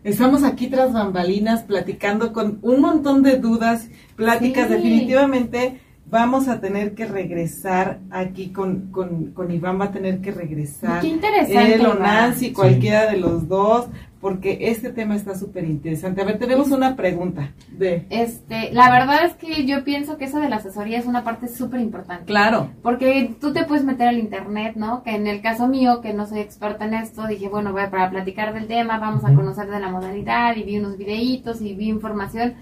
[0.07, 4.75] Estamos aquí tras bambalinas platicando con un montón de dudas, pláticas Sí.
[4.75, 10.31] definitivamente vamos a tener que regresar aquí con, con, con Iván, va a tener que
[10.31, 11.01] regresar.
[11.01, 11.73] Qué interesante.
[11.73, 11.99] Él o Iván.
[11.99, 13.87] Nancy, cualquiera de los dos,
[14.27, 16.21] porque este tema está súper interesante.
[16.21, 18.05] A ver, tenemos una pregunta de...
[18.09, 21.47] Este, la verdad es que yo pienso que eso de la asesoría es una parte
[21.47, 22.25] súper importante.
[22.25, 25.01] Claro, Porque tú te puedes meter al internet, ¿no?
[25.01, 27.89] Que en el caso mío, que no soy experta en esto, dije, bueno, voy a
[27.89, 31.73] para platicar del tema, vamos a conocer de la modalidad y vi unos videitos y
[31.73, 32.55] vi información,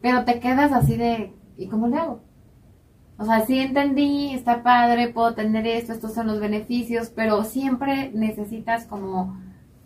[0.00, 2.20] pero te quedas así de, ¿y cómo le hago?
[3.16, 8.10] O sea, sí entendí, está padre, puedo tener esto, estos son los beneficios, pero siempre
[8.12, 9.40] necesitas como,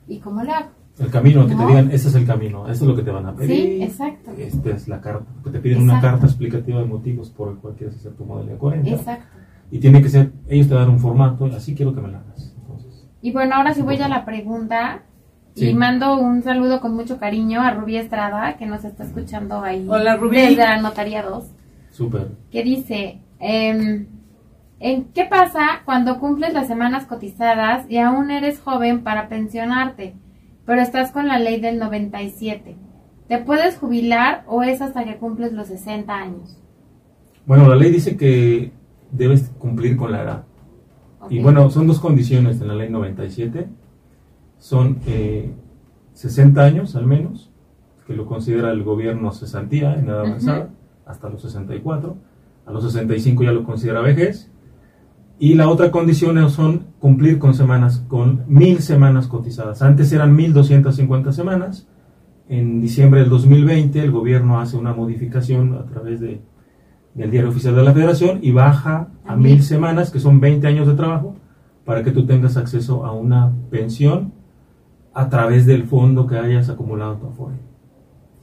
[0.09, 0.86] ¿y cómo le hago?
[0.99, 3.27] El camino, que te digan, ese es el camino, eso es lo que te van
[3.27, 3.51] a pedir.
[3.51, 4.31] Sí, exacto.
[4.39, 7.75] Esta es la carta, que te piden una carta explicativa de motivos por el cual
[7.75, 8.91] quieres hacer tu modalidad 40.
[8.91, 9.27] Exacto.
[9.71, 12.55] Y tiene que ser, ellos te dan un formato, así quiero que me la hagas.
[12.61, 15.03] Entonces, Y bueno, ahora sí voy a la pregunta.
[15.55, 15.71] Sí.
[15.71, 19.87] Y mando un saludo con mucho cariño a Rubí Estrada, que nos está escuchando ahí.
[19.89, 20.37] Hola, Rubí.
[20.37, 21.45] Desde la Notaría 2.
[21.91, 22.29] súper.
[22.51, 24.07] Que dice: em,
[24.81, 30.15] ¿en ¿Qué pasa cuando cumples las semanas cotizadas y aún eres joven para pensionarte,
[30.66, 32.76] pero estás con la ley del 97?
[33.29, 36.59] ¿Te puedes jubilar o es hasta que cumples los 60 años?
[37.46, 38.72] Bueno, la ley dice que
[39.11, 40.44] debes cumplir con la edad.
[41.31, 43.68] Y bueno, son dos condiciones en la ley 97.
[44.59, 45.52] Son eh,
[46.12, 47.50] 60 años al menos,
[48.07, 50.70] que lo considera el gobierno cesantía en edad avanzada,
[51.05, 52.16] hasta los 64.
[52.66, 54.50] A los 65 ya lo considera vejez.
[55.38, 59.83] Y la otra condición son cumplir con semanas, con mil semanas cotizadas.
[59.83, 61.87] Antes eran 1250 semanas.
[62.49, 66.40] En diciembre del 2020 el gobierno hace una modificación a través de,
[67.14, 70.87] del diario oficial de la federación y baja a mil semanas, que son 20 años
[70.87, 71.37] de trabajo,
[71.85, 74.33] para que tú tengas acceso a una pensión
[75.12, 77.57] a través del fondo que hayas acumulado tu Afore.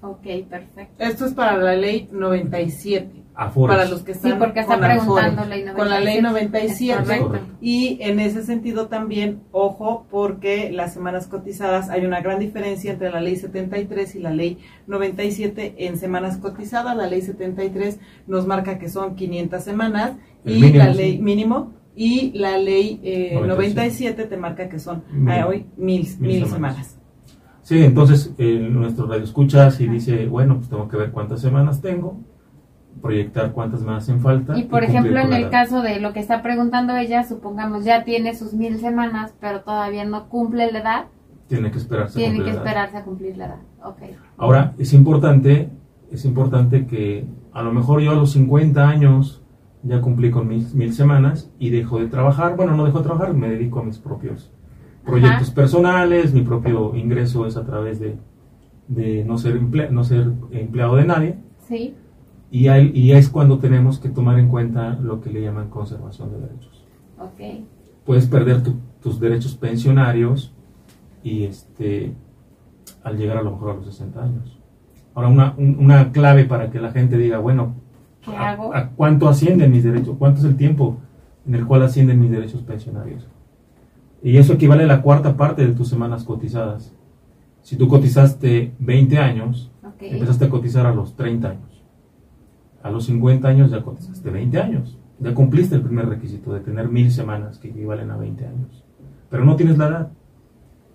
[0.02, 0.96] Ok, perfecto.
[1.04, 3.23] esto es para la ley 97.
[3.36, 3.76] Afores.
[3.76, 5.78] Para los que están Sí, porque está con Afore, preguntando ley 97.
[5.80, 6.92] Con la ley 97.
[6.92, 7.28] Es correcto.
[7.28, 7.48] Correcto.
[7.62, 13.10] Y en ese sentido también, ojo, porque las semanas cotizadas hay una gran diferencia entre
[13.12, 16.96] la ley 73 y la ley 97 en semanas cotizadas.
[16.96, 20.12] La ley 73 nos marca que son 500 semanas
[20.46, 21.22] El y mínimo, la ley sí.
[21.22, 23.48] mínimo y la ley eh, 97.
[23.48, 25.32] 97 te marca que son Mínimo.
[25.32, 26.52] eh, hoy mil, Mil mil semanas.
[26.76, 27.00] semanas.
[27.62, 31.82] Sí, entonces eh, nuestro radio escucha y dice, bueno, pues tengo que ver cuántas semanas
[31.82, 32.20] tengo,
[33.02, 34.58] proyectar cuántas me hacen falta.
[34.58, 38.34] Y por ejemplo, en el caso de lo que está preguntando ella, supongamos ya tiene
[38.36, 41.06] sus mil semanas, pero todavía no cumple la edad,
[41.48, 42.14] Tiene que esperarse.
[42.18, 42.66] a tiene cumplir que la edad.
[42.68, 43.58] esperarse a cumplir la edad.
[44.38, 45.70] Ahora, es importante,
[46.12, 49.42] es importante que a lo mejor yo a los 50 años
[49.84, 52.56] ya cumplí con mis mil semanas y dejo de trabajar.
[52.56, 54.50] Bueno, no dejo de trabajar, me dedico a mis propios
[55.06, 55.56] proyectos Ajá.
[55.56, 56.34] personales.
[56.34, 58.16] Mi propio ingreso es a través de,
[58.88, 61.36] de no, ser emple- no ser empleado de nadie.
[61.68, 61.96] Sí.
[62.56, 66.86] Y, es cuando tenemos que tomar en cuenta lo que le llaman conservación de derechos.
[67.18, 67.66] Ok.
[68.06, 70.54] Puedes perder tu- tus derechos pensionarios
[71.24, 72.14] y este
[73.04, 74.60] al llegar a lo mejor a los 60 años.
[75.16, 77.74] Ahora, una, un- una clave para que la gente diga, bueno,
[78.22, 78.76] ¿Qué ¿a, hago?
[78.76, 80.16] a cuánto ascienden mis derechos?
[80.20, 80.98] ¿Cuánto es el tiempo
[81.48, 83.26] en el cual ascienden mis derechos pensionarios?
[84.22, 86.94] Y eso equivale a la cuarta parte de tus semanas cotizadas.
[87.64, 90.02] Si tú cotizaste 20 años, Ok.
[90.04, 91.73] empezaste a cotizar a los 30 años.
[92.84, 94.98] A los 50 años ya cotizaste 20 años.
[95.20, 98.84] Ya cumpliste el primer requisito de tener mil semanas que equivalen a 20 años.
[99.30, 100.12] Pero no tienes la edad.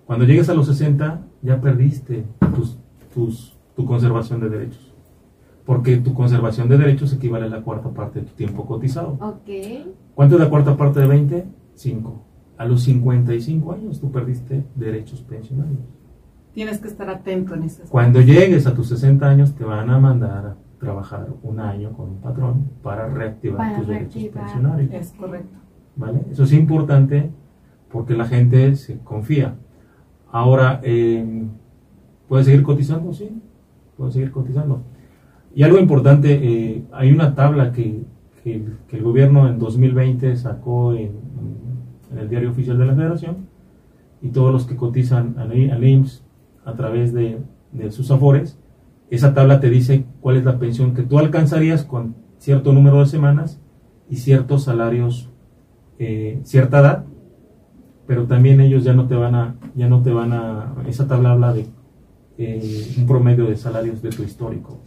[0.07, 2.25] Cuando llegues a los 60 ya perdiste
[2.55, 2.79] tus,
[3.15, 4.95] tus- tu conservación de derechos.
[5.65, 9.17] Porque tu conservación de derechos equivale a la cuarta parte de tu tiempo cotizado.
[9.21, 9.49] Ok.
[10.15, 11.47] ¿Cuánto es la cuarta parte de 20?
[11.75, 12.23] 5.
[12.59, 15.79] A los 55 años tú perdiste derechos pensionarios.
[16.53, 19.99] Tienes que estar atento en esas Cuando llegues a tus 60 años te van a
[19.99, 24.45] mandar a trabajar un año con un patrón para reactivar Para tus derechos reactivar.
[24.47, 24.93] pensionarios.
[24.95, 25.59] Es correcto.
[25.97, 26.21] ¿vale?
[26.31, 27.31] Eso es importante
[27.91, 29.57] porque la gente se confía.
[30.31, 31.47] Ahora, eh,
[32.29, 33.13] ¿puedes seguir cotizando?
[33.13, 33.31] Sí,
[33.97, 34.83] puedes seguir cotizando.
[35.55, 38.05] Y algo importante, eh, hay una tabla que,
[38.45, 41.13] que el- que el gobierno en 2020 sacó en,
[42.13, 43.49] en el diario oficial de la federación
[44.23, 46.23] y todos los que cotizan al, al IMSS
[46.65, 47.39] a través de,
[47.73, 48.59] de sus afores,
[49.11, 53.07] esa tabla te dice cuál es la pensión que tú alcanzarías con cierto número de
[53.07, 53.61] semanas
[54.11, 55.31] y ciertos salarios,
[55.99, 57.05] eh, cierta edad,
[58.07, 61.33] pero también ellos ya no te van a, ya no te van a, esa tabla
[61.33, 61.67] habla de
[62.39, 64.79] eh, un promedio de salarios de tu histórico,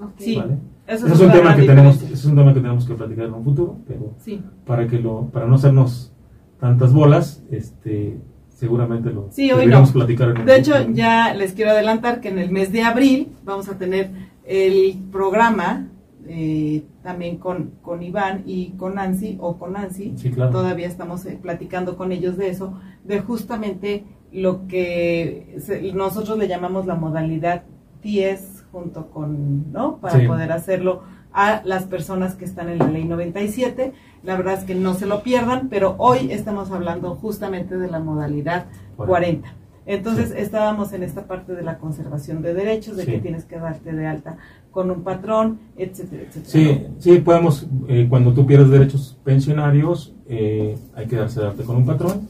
[0.00, 0.10] Ok.
[0.18, 0.36] Sí.
[0.36, 0.58] ¿vale?
[0.86, 3.34] Eso Ese es un tema que tenemos, es un tema que tenemos que platicar en
[3.34, 4.42] un futuro, pero Sí.
[4.66, 6.12] para que lo, para no hacernos
[6.58, 8.18] tantas bolas, este,
[8.66, 9.84] seguramente lo Sí, hoy no.
[9.92, 13.32] platicar en un De hecho, ya les quiero adelantar que en el mes de abril
[13.44, 14.10] vamos a tener
[14.44, 15.88] el programa
[16.28, 20.12] eh, también con, con Iván y con Nancy o con Nancy.
[20.16, 20.52] Sí, claro.
[20.52, 26.46] Todavía estamos eh, platicando con ellos de eso, de justamente lo que se- nosotros le
[26.46, 27.64] llamamos la modalidad
[28.00, 29.96] 10 junto con, ¿no?
[29.98, 30.26] Para Sí.
[30.28, 31.02] poder hacerlo
[31.32, 33.92] a las personas que están en la ley 97.
[34.22, 37.98] La verdad es que no se lo pierdan, pero hoy estamos hablando justamente de la
[37.98, 38.66] modalidad
[38.96, 39.52] 40.
[39.84, 40.34] Entonces Sí.
[40.38, 43.10] estábamos en esta parte de la conservación de derechos, de Sí.
[43.12, 44.36] que tienes que darte de alta
[44.70, 46.46] con un patrón, etcétera, etcétera.
[46.50, 51.64] Sí, sí, podemos, eh, cuando tú pierdes derechos pensionarios, eh, hay que darse de alta
[51.64, 52.28] con un patrón.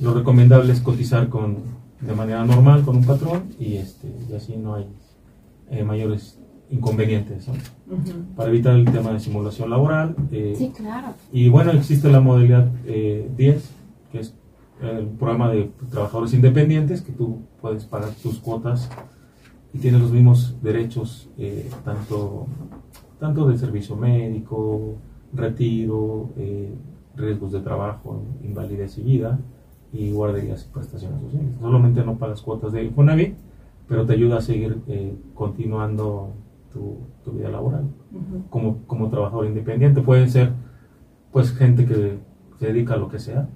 [0.00, 1.58] Lo recomendable es cotizar con,
[2.00, 4.86] de manera normal con un patrón y, este, y así no hay
[5.70, 6.39] eh, mayores
[6.70, 7.54] inconvenientes ¿no?
[8.36, 10.14] Para evitar el tema de simulación laboral.
[10.30, 11.08] eh, Sí, claro.
[11.32, 13.70] Y bueno, existe la modalidad eh, 10,
[14.12, 14.34] que es
[14.80, 18.88] el programa de trabajadores independientes, que tú puedes pagar tus cuotas
[19.74, 22.46] y tienes los mismos derechos, eh, tanto,
[23.18, 24.94] tanto de servicio médico,
[25.32, 26.72] retiro, eh,
[27.16, 29.38] riesgos de trabajo, invalidez y vida,
[29.92, 31.50] y guarderías y prestaciones sociales.
[31.60, 33.34] Solamente no pagas cuotas de Infonavit,
[33.88, 36.30] pero te ayuda a seguir eh, continuando
[36.72, 37.84] tu, tu vida laboral
[38.50, 40.00] como, como trabajador independiente.
[40.00, 40.52] Pueden ser
[41.32, 42.18] pues gente que
[42.58, 43.48] se dedica a lo que sea,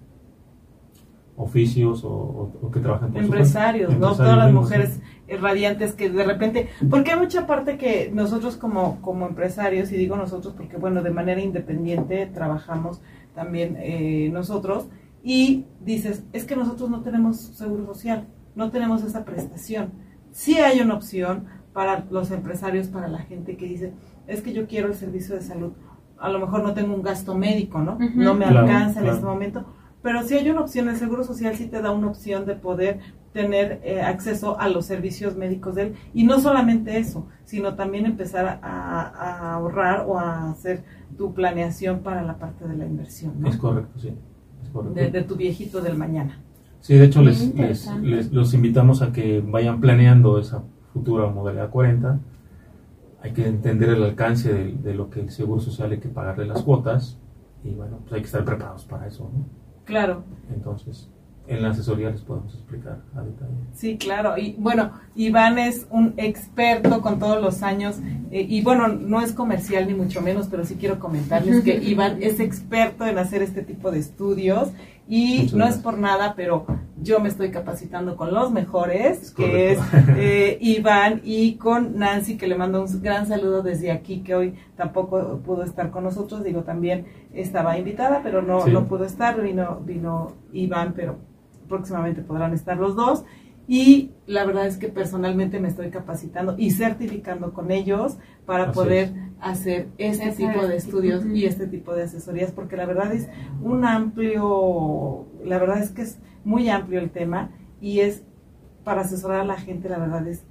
[1.37, 3.95] oficios o, o- o que trabajan por empresarios, ¿no?
[3.95, 5.01] Empresarios Todas las mismos, mujeres
[5.41, 10.17] radiantes que de repente, porque hay mucha parte que nosotros como, como empresarios, y digo
[10.17, 13.01] nosotros porque bueno, de manera independiente trabajamos
[13.35, 14.87] también eh, nosotros,
[15.25, 19.91] y dices, es que nosotros no tenemos seguro social, no tenemos esa prestación.
[20.31, 23.93] Sí hay una opción para los empresarios, para la gente que dice,
[24.27, 25.73] es que yo quiero el servicio de salud,
[26.19, 27.99] a lo mejor no tengo un gasto médico, ¿no?
[28.15, 29.67] No me Claro, alcanza en este momento,
[30.01, 33.01] pero sí hay una opción, el Seguro Social sí te da una opción de poder
[33.33, 35.95] tener eh, acceso a los servicios médicos de él.
[36.15, 40.85] Y no solamente eso, sino también empezar a, a ahorrar o a hacer
[41.19, 43.49] tu planeación para la parte de la inversión, ¿no?
[43.49, 44.13] Es correcto, sí.
[44.63, 44.95] es correcto.
[45.01, 46.39] de, de tu viejito del mañana.
[46.81, 47.53] Sí, de hecho les,
[48.03, 50.63] les- los invitamos a que vayan planeando esa
[50.95, 52.19] futura modalidad 40.
[53.23, 56.47] Hay que entender el alcance de, de lo que el Seguro Social hay que pagarle
[56.47, 57.19] las cuotas
[57.63, 59.45] y bueno, pues hay que estar preparados para eso, ¿no?
[59.85, 60.23] Claro,
[60.55, 61.11] Entonces,
[61.47, 63.53] en la asesoría les podemos explicar a detalle.
[63.75, 64.39] sí, claro.
[64.39, 67.97] Y bueno, Iván es un experto con todos los años.
[68.31, 72.23] eh, y bueno, no es comercial ni mucho menos, pero sí quiero comentarles que Iván
[72.23, 74.71] es experto en hacer este tipo de estudios.
[75.07, 76.67] Y Muchas no es por nada, pero
[77.05, 79.79] yo me estoy capacitando con los mejores, Es que es
[80.17, 84.55] eh, Iván, y con Nancy, que le mando un gran saludo desde aquí, que hoy
[84.77, 86.43] tampoco pudo estar con nosotros.
[86.43, 88.73] Digo, también estaba invitada, pero no, Sí.
[88.73, 89.41] no pudo estar.
[89.41, 91.17] Vino, vino Iván, pero
[91.69, 93.25] próximamente podrán estar los dos.
[93.67, 98.75] Y la verdad es que personalmente me estoy capacitando y certificando con ellos para Así
[98.75, 99.13] poder es.
[99.41, 100.77] hacer este Ese tipo de tipo.
[100.77, 103.27] estudios y este tipo de asesorías, porque la verdad es
[103.63, 108.23] un amplio, la verdad es que es muy amplio el tema y es
[108.85, 110.45] para asesorar a la gente, la verdad es,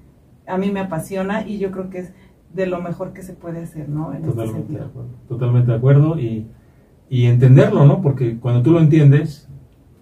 [0.48, 2.14] a mí me apasiona y yo creo que es
[2.54, 4.12] de lo mejor que se puede hacer, ¿no?
[4.14, 5.10] En este Totalmente de acuerdo.
[5.28, 6.48] Totalmente de acuerdo y,
[7.10, 8.02] y entenderlo, ¿no?
[8.02, 9.48] Porque cuando tú lo entiendes,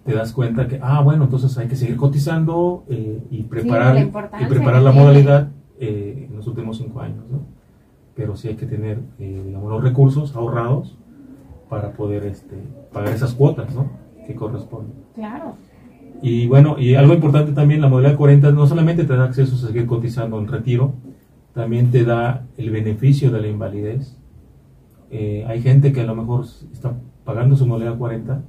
[0.04, 4.42] te das cuenta que, ah, bueno, entonces hay que seguir cotizando eh, y preparar, la
[4.42, 7.40] y preparar la modalidad eh, en los últimos cinco años, ¿no?
[8.14, 10.98] Pero sí hay que tener, eh, digamos, los recursos ahorrados
[11.68, 12.56] para poder este,
[12.92, 13.90] pagar esas cuotas, ¿no?
[14.26, 14.92] Que corresponden.
[15.14, 15.54] Claro.
[16.22, 19.58] Y bueno, y algo importante también, la modalidad 40 no solamente te da acceso a
[19.58, 20.94] seguir cotizando en retiro,
[21.52, 24.16] también te da el beneficio de la invalidez.
[25.10, 28.40] Eh, hay gente que a lo mejor está pagando su modalidad 40,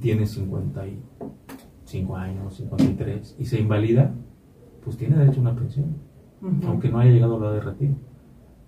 [0.00, 4.14] tiene 55 años, 53, y se invalida,
[4.84, 5.96] pues tiene derecho a una pensión,
[6.64, 7.94] aunque no haya llegado a la de retiro.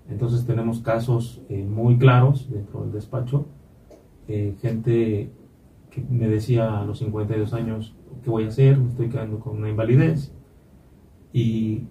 [0.09, 3.47] Entonces tenemos casos eh, muy claros dentro del despacho,
[4.27, 5.31] eh, gente
[5.97, 8.77] que me decía a los 52 años, ¿qué voy a hacer?
[8.79, 10.33] Me estoy quedando con una invalidez.
[11.33, 11.85] Y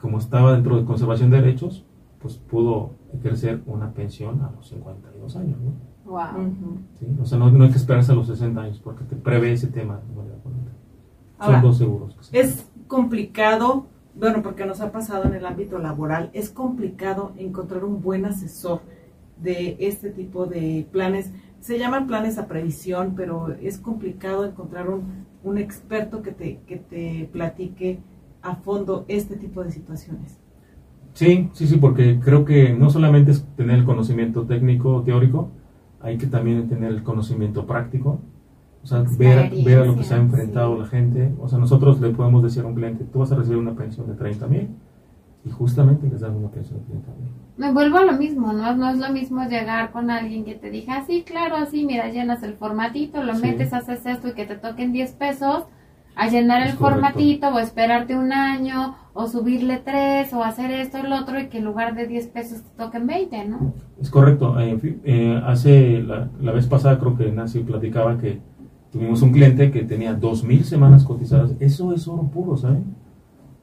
[0.00, 1.84] como estaba dentro de conservación de derechos,
[2.20, 5.58] pues pudo ejercer una pensión a los 52 años.
[5.60, 6.10] ¿no?
[6.10, 6.52] Wow.
[6.98, 7.06] ¿Sí?
[7.20, 9.66] O sea, no, no hay que esperarse a los 60 años porque te prevé ese
[9.68, 10.00] tema.
[10.14, 10.72] correcta.
[11.38, 12.14] Ahora, Son dos seguros.
[12.14, 17.32] que se Es complicado, bueno, porque nos ha pasado en el ámbito laboral, es complicado
[17.36, 18.82] encontrar un buen asesor
[19.42, 21.32] de este tipo de planes.
[21.60, 26.76] Se llaman planes a previsión, pero es complicado encontrar un, un experto que te, que
[26.76, 27.98] te platique
[28.42, 30.38] a fondo este tipo de situaciones.
[31.12, 35.50] Sí, sí, sí, porque creo que no solamente es tener el conocimiento técnico o teórico,
[36.00, 38.20] hay que también tener el conocimiento práctico.
[38.82, 40.80] O sea, ver, ver a lo que se ha enfrentado sí.
[40.80, 41.34] la gente.
[41.38, 44.06] O sea, nosotros le podemos decir a un cliente, tú vas a recibir una pensión
[44.06, 44.68] de 30 mil
[45.44, 47.30] y justamente les dan una de 30 mil.
[47.56, 48.74] Me vuelvo a lo mismo, ¿no?
[48.76, 52.42] No es lo mismo llegar con alguien que te diga, sí, claro, así, mira, llenas
[52.42, 53.42] el formatito, lo Sí.
[53.42, 55.64] metes, haces esto y que te toquen 10 pesos,
[56.16, 57.00] a llenar Es el correcto.
[57.02, 61.58] formatito o esperarte un año o subirle 3 o hacer esto lo otro y que
[61.58, 63.72] en lugar de 10 pesos te toquen 20, ¿no?
[64.00, 64.58] Es correcto.
[64.60, 68.40] eh, en fin, eh, hace la, la vez pasada creo que Nancy platicaba que
[68.92, 71.52] tuvimos un cliente que tenía 2.000 semanas cotizadas.
[71.60, 72.84] Eso es oro puro, ¿saben?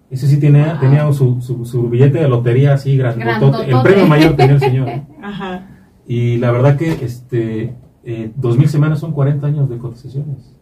[0.10, 3.70] Ese sí tenía, tenía su, su, su billete de lotería así grandotote.
[3.70, 4.90] El premio mayor tenía el señor.
[5.22, 5.68] Ajá.
[6.08, 7.76] Y la verdad que este
[8.10, 10.56] eh, 2.000 semanas son 40 años de cotizaciones.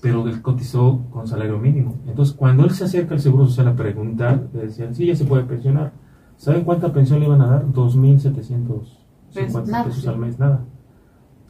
[0.00, 1.96] Pero él cotizó con salario mínimo.
[2.06, 5.26] Entonces, cuando él se acerca al Seguro Social a preguntar, le decían, sí, ya se
[5.26, 5.92] puede pensionar.
[6.38, 7.66] ¿Saben cuánta pensión le iban a dar?
[7.66, 8.98] 2.750
[9.34, 9.68] Pesos.
[9.68, 9.84] Nada.
[9.84, 10.64] pesos al mes, nada.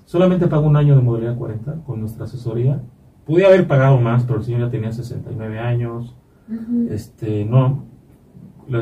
[0.06, 2.82] Solamente pagó un año de modalidad 40 con nuestra asesoría.
[3.26, 6.16] Podía haber pagado más, pero el señor ya tenía 69 años.
[6.48, 6.88] Ujú.
[6.90, 7.84] Este, no,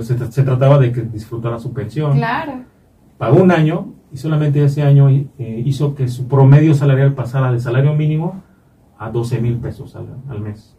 [0.00, 2.52] se, se trataba de que disfrutara su pensión Claro.
[3.18, 7.58] pagó un año y solamente ese año eh, hizo que su promedio salarial pasara de
[7.60, 8.42] salario mínimo
[8.98, 10.76] a 12 mil pesos al, al mes.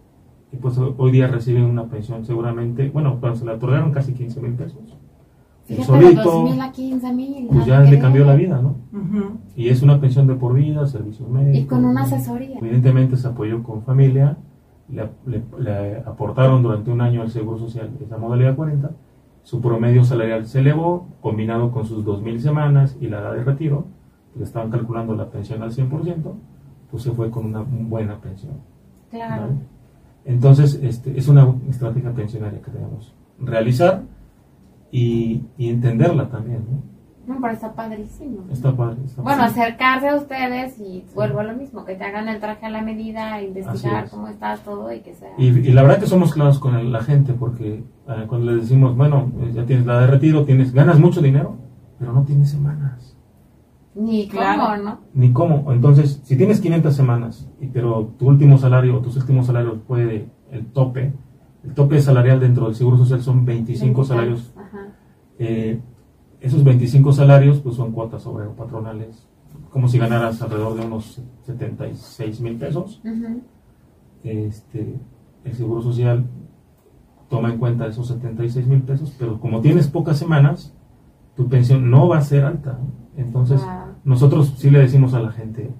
[0.52, 4.14] Y pues ho- hoy día recibe una pensión seguramente, bueno, cuando se le otorgaron casi
[4.14, 4.80] 15 mil pesos.
[5.68, 7.48] El solito, 2,000 a 15 mil.
[7.52, 8.78] pues ya le cambió la vida, ¿no?
[8.98, 9.38] Ujú.
[9.58, 11.60] Y es una pensión de por vida, servicios médicos.
[11.60, 12.58] Y con una asesoría.
[12.60, 14.38] Evidentemente se apoyó con familia,
[14.90, 18.92] le, le- le aportaron durante un año al Seguro Social esa modalidad 40,
[19.44, 23.86] su promedio salarial se elevó, combinado con sus 2.000 semanas y la edad de retiro,
[24.36, 26.34] le estaban calculando la pensión al 100%,
[26.92, 28.54] pues se fue con una buena pensión.
[29.10, 29.42] Claro.
[29.44, 29.54] ¿vale?
[30.26, 34.04] Entonces, este, es una estrategia pensionaria que debemos realizar
[34.92, 36.66] y, y entenderla también.
[36.70, 36.97] ¿no?
[37.28, 38.46] No, pero está padrísimo.
[38.52, 38.98] Está padre.
[39.06, 39.52] está Bueno, padre.
[39.62, 42.82] acercarse a ustedes y vuelvo a lo mismo, que te hagan el traje a la
[42.82, 44.12] medida, investigar es.
[44.12, 45.32] cómo está todo y que sea.
[45.38, 48.62] Y, y la verdad que somos claros con el- la gente, porque eh, cuando les
[48.62, 51.58] decimos, bueno, eh, ya tienes la de retiro, tienes, ganas mucho dinero,
[52.00, 53.14] pero no tienes semanas,
[53.94, 54.62] Ni Claro.
[54.62, 55.00] cómo, ¿no?
[55.14, 55.72] ni cómo.
[55.74, 60.68] Entonces, si tienes 500 semanas, y, pero tu último salario, tus últimos salarios puede, el
[60.68, 61.12] tope,
[61.66, 64.54] el tope salarial dentro del Seguro Social son 25 salarios.
[64.56, 64.94] Ajá.
[65.40, 65.82] eh,
[66.40, 69.28] esos 25 salarios, pues son cuotas obrero patronales,
[69.72, 73.02] como si ganaras alrededor de unos 76 mil pesos.
[74.24, 74.96] Este,
[75.44, 76.26] el Seguro Social
[77.30, 80.74] toma en cuenta esos 76 mil pesos, pero como tienes pocas semanas,
[81.36, 82.80] tu pensión no va a ser alta.
[83.16, 83.96] Entonces, Wow.
[84.06, 85.72] nosotros sí le decimos a la gente,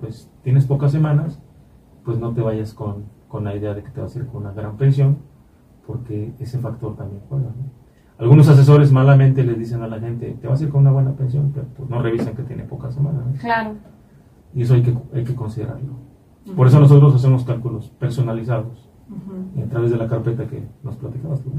[0.00, 1.40] pues tienes pocas semanas,
[2.04, 4.42] pues no te vayas con, con la idea de que te vas a ir con
[4.42, 5.18] una gran pensión,
[5.86, 7.46] porque ese factor también juega.
[7.46, 7.81] ¿no?
[8.18, 11.12] Algunos asesores malamente les dicen a la gente, te vas a ir con una buena
[11.12, 13.24] pensión, pero pues no revisan que tiene pocas semanas.
[13.26, 13.32] ¿no?
[13.40, 13.74] Claro.
[14.54, 15.96] Y eso hay que, hay que considerarlo.
[16.56, 18.88] Por eso nosotros hacemos cálculos personalizados
[19.60, 21.52] a través de la carpeta que nos platicabas tú.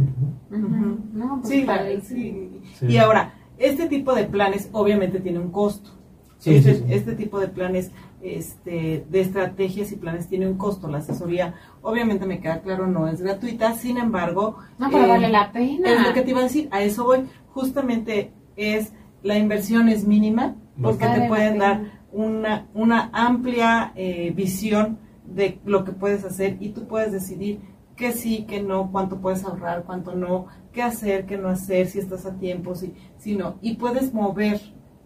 [1.14, 1.42] ¿no?
[1.42, 1.66] Pues Sí,
[2.02, 2.62] sí.
[2.76, 2.86] Sí.
[2.88, 5.92] Y ahora, este tipo de planes obviamente tiene un costo.
[6.38, 6.94] Sí, este, sí, sí.
[6.94, 7.92] este tipo de planes,
[8.24, 10.88] este, de estrategias y planes tiene un costo.
[10.88, 13.74] La asesoría, obviamente me queda claro, no es gratuita.
[13.74, 15.94] Sin embargo, No, pero eh, vale la pena.
[15.94, 16.70] es lo que te iba a decir.
[16.72, 17.26] A eso voy.
[17.50, 24.32] Justamente es la inversión es mínima porque Vale te pueden dar una, una amplia eh,
[24.36, 27.60] visión de lo que puedes hacer y tú puedes decidir
[27.96, 32.00] qué sí, qué no, cuánto puedes ahorrar, cuánto no, qué hacer, qué no hacer, si
[32.00, 33.56] estás a tiempo, si, si no.
[33.62, 34.60] Y puedes mover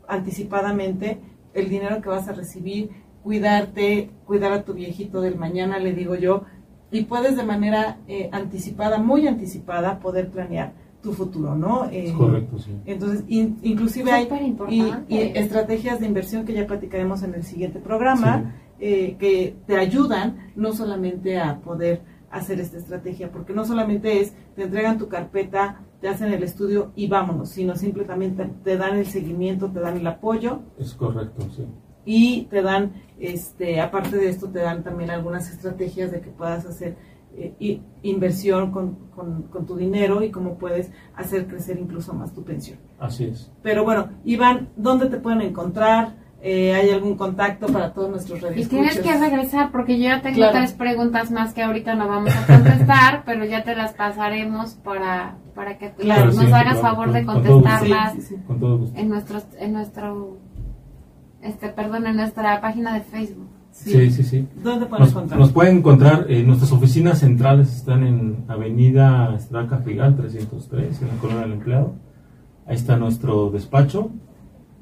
[0.08, 1.20] anticipadamente
[1.54, 2.92] el dinero que vas a recibir,
[3.28, 6.44] cuidarte, cuidar a tu viejito del mañana, le digo yo,
[6.92, 10.72] y puedes de manera eh, anticipada, muy anticipada, poder planear
[11.04, 11.86] tu futuro, ¿no?
[11.92, 12.72] Eh, Es correcto, sí.
[12.86, 14.28] entonces, in- inclusive hay
[15.10, 20.52] y estrategias de inversión que ya platicaremos en el siguiente programa, eh, que te ayudan
[20.56, 22.02] no solamente a poder
[22.32, 26.92] hacer esta estrategia, porque no solamente es, te entregan tu carpeta, te hacen el estudio
[26.96, 31.64] y vámonos, sino simplemente te dan el seguimiento, te dan el apoyo Es correcto, sí.
[32.08, 36.66] Y te dan, este, aparte de esto, te dan también algunas estrategias de que puedas
[36.66, 36.96] hacer
[37.40, 42.44] eh, inversión con, con- con tu dinero y cómo puedes hacer crecer incluso más tu
[42.44, 42.80] pensión.
[42.98, 43.52] Así es.
[43.62, 46.16] Pero bueno, Iván, ¿dónde te pueden encontrar?
[46.42, 48.70] Eh, ¿Hay algún contacto para todos nuestros Y radioescuchas?
[48.70, 50.58] tienes que regresar porque yo ya tengo Claro.
[50.60, 55.38] tres preguntas más que ahorita no vamos a contestar, pero ya te las pasaremos para,
[55.56, 57.70] para que Claro, nos sí, hagas claro, favor de con- con todo gusto.
[57.70, 58.34] contestarlas.
[58.48, 59.00] Con todo gusto.
[59.00, 60.38] en nuestros, en nuestro,
[61.48, 63.48] este, perdón, en nuestra página de Facebook.
[63.72, 64.48] Sí, sí, sí.
[64.64, 65.40] ¿Dónde pueden Nos, encontrar?
[65.40, 71.14] nos pueden encontrar, eh, nuestras oficinas centrales están en Avenida Estraca Figal 303, en la
[71.16, 71.94] Colonia del Empleado.
[72.66, 74.10] Ahí está nuestro despacho.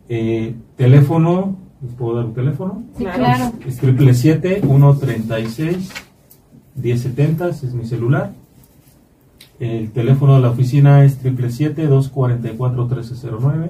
[0.07, 2.83] Eh, teléfono, ¿les puedo dar un teléfono?
[2.97, 3.23] Sí, Claro.
[3.23, 3.51] claro.
[3.67, 3.77] Es
[6.77, 8.31] 777-136-1070, ese es mi celular.
[9.59, 13.69] El teléfono de la oficina es 777-244-1309.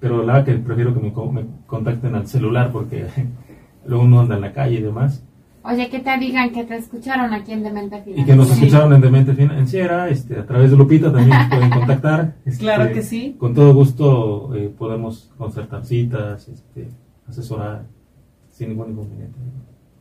[0.00, 3.06] Pero la verdad que prefiero que me, co- me contacten al celular porque
[3.86, 5.22] luego uno anda en la calle y demás.
[5.66, 8.20] Oye, que te digan que te escucharon aquí en Demente Financiera.
[8.22, 11.70] Y que nos escucharon en Demente Financiera, este, a través de Lupita también nos pueden
[11.70, 12.34] contactar.
[12.44, 13.34] Este, Claro que sí.
[13.38, 16.88] Con todo gusto eh, podemos concertar citas, este,
[17.26, 17.84] asesorar
[18.50, 19.38] sin ningún inconveniente.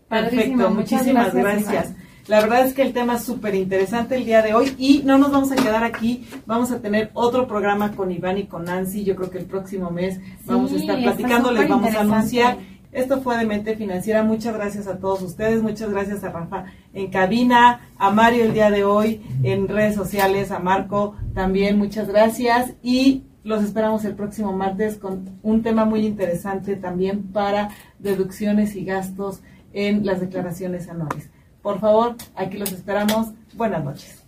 [0.10, 1.96] Perfecto, muchas muchísimas gracias, gracias.
[2.28, 5.18] La verdad es que el tema es súper interesante el día de hoy y no
[5.18, 9.04] nos vamos a quedar aquí, vamos a tener otro programa con Iván y con Nancy,
[9.04, 12.58] yo creo que el próximo mes vamos a estar platicando, les vamos a anunciar.
[12.94, 17.10] Esto fue de Mente Financiera, muchas gracias a todos ustedes, muchas gracias a Rafa en
[17.10, 22.74] cabina, a Mario el día de hoy en redes sociales, a Marco también, muchas gracias
[22.82, 27.70] y los esperamos el próximo martes con un tema muy interesante también para
[28.00, 29.42] deducciones y gastos
[29.74, 31.33] en las declaraciones anuales.
[31.64, 33.30] Por favor, aquí los esperamos.
[33.54, 34.24] Buenas noches.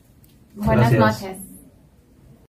[0.55, 1.21] Buenas Gracias.
[1.21, 1.44] noches.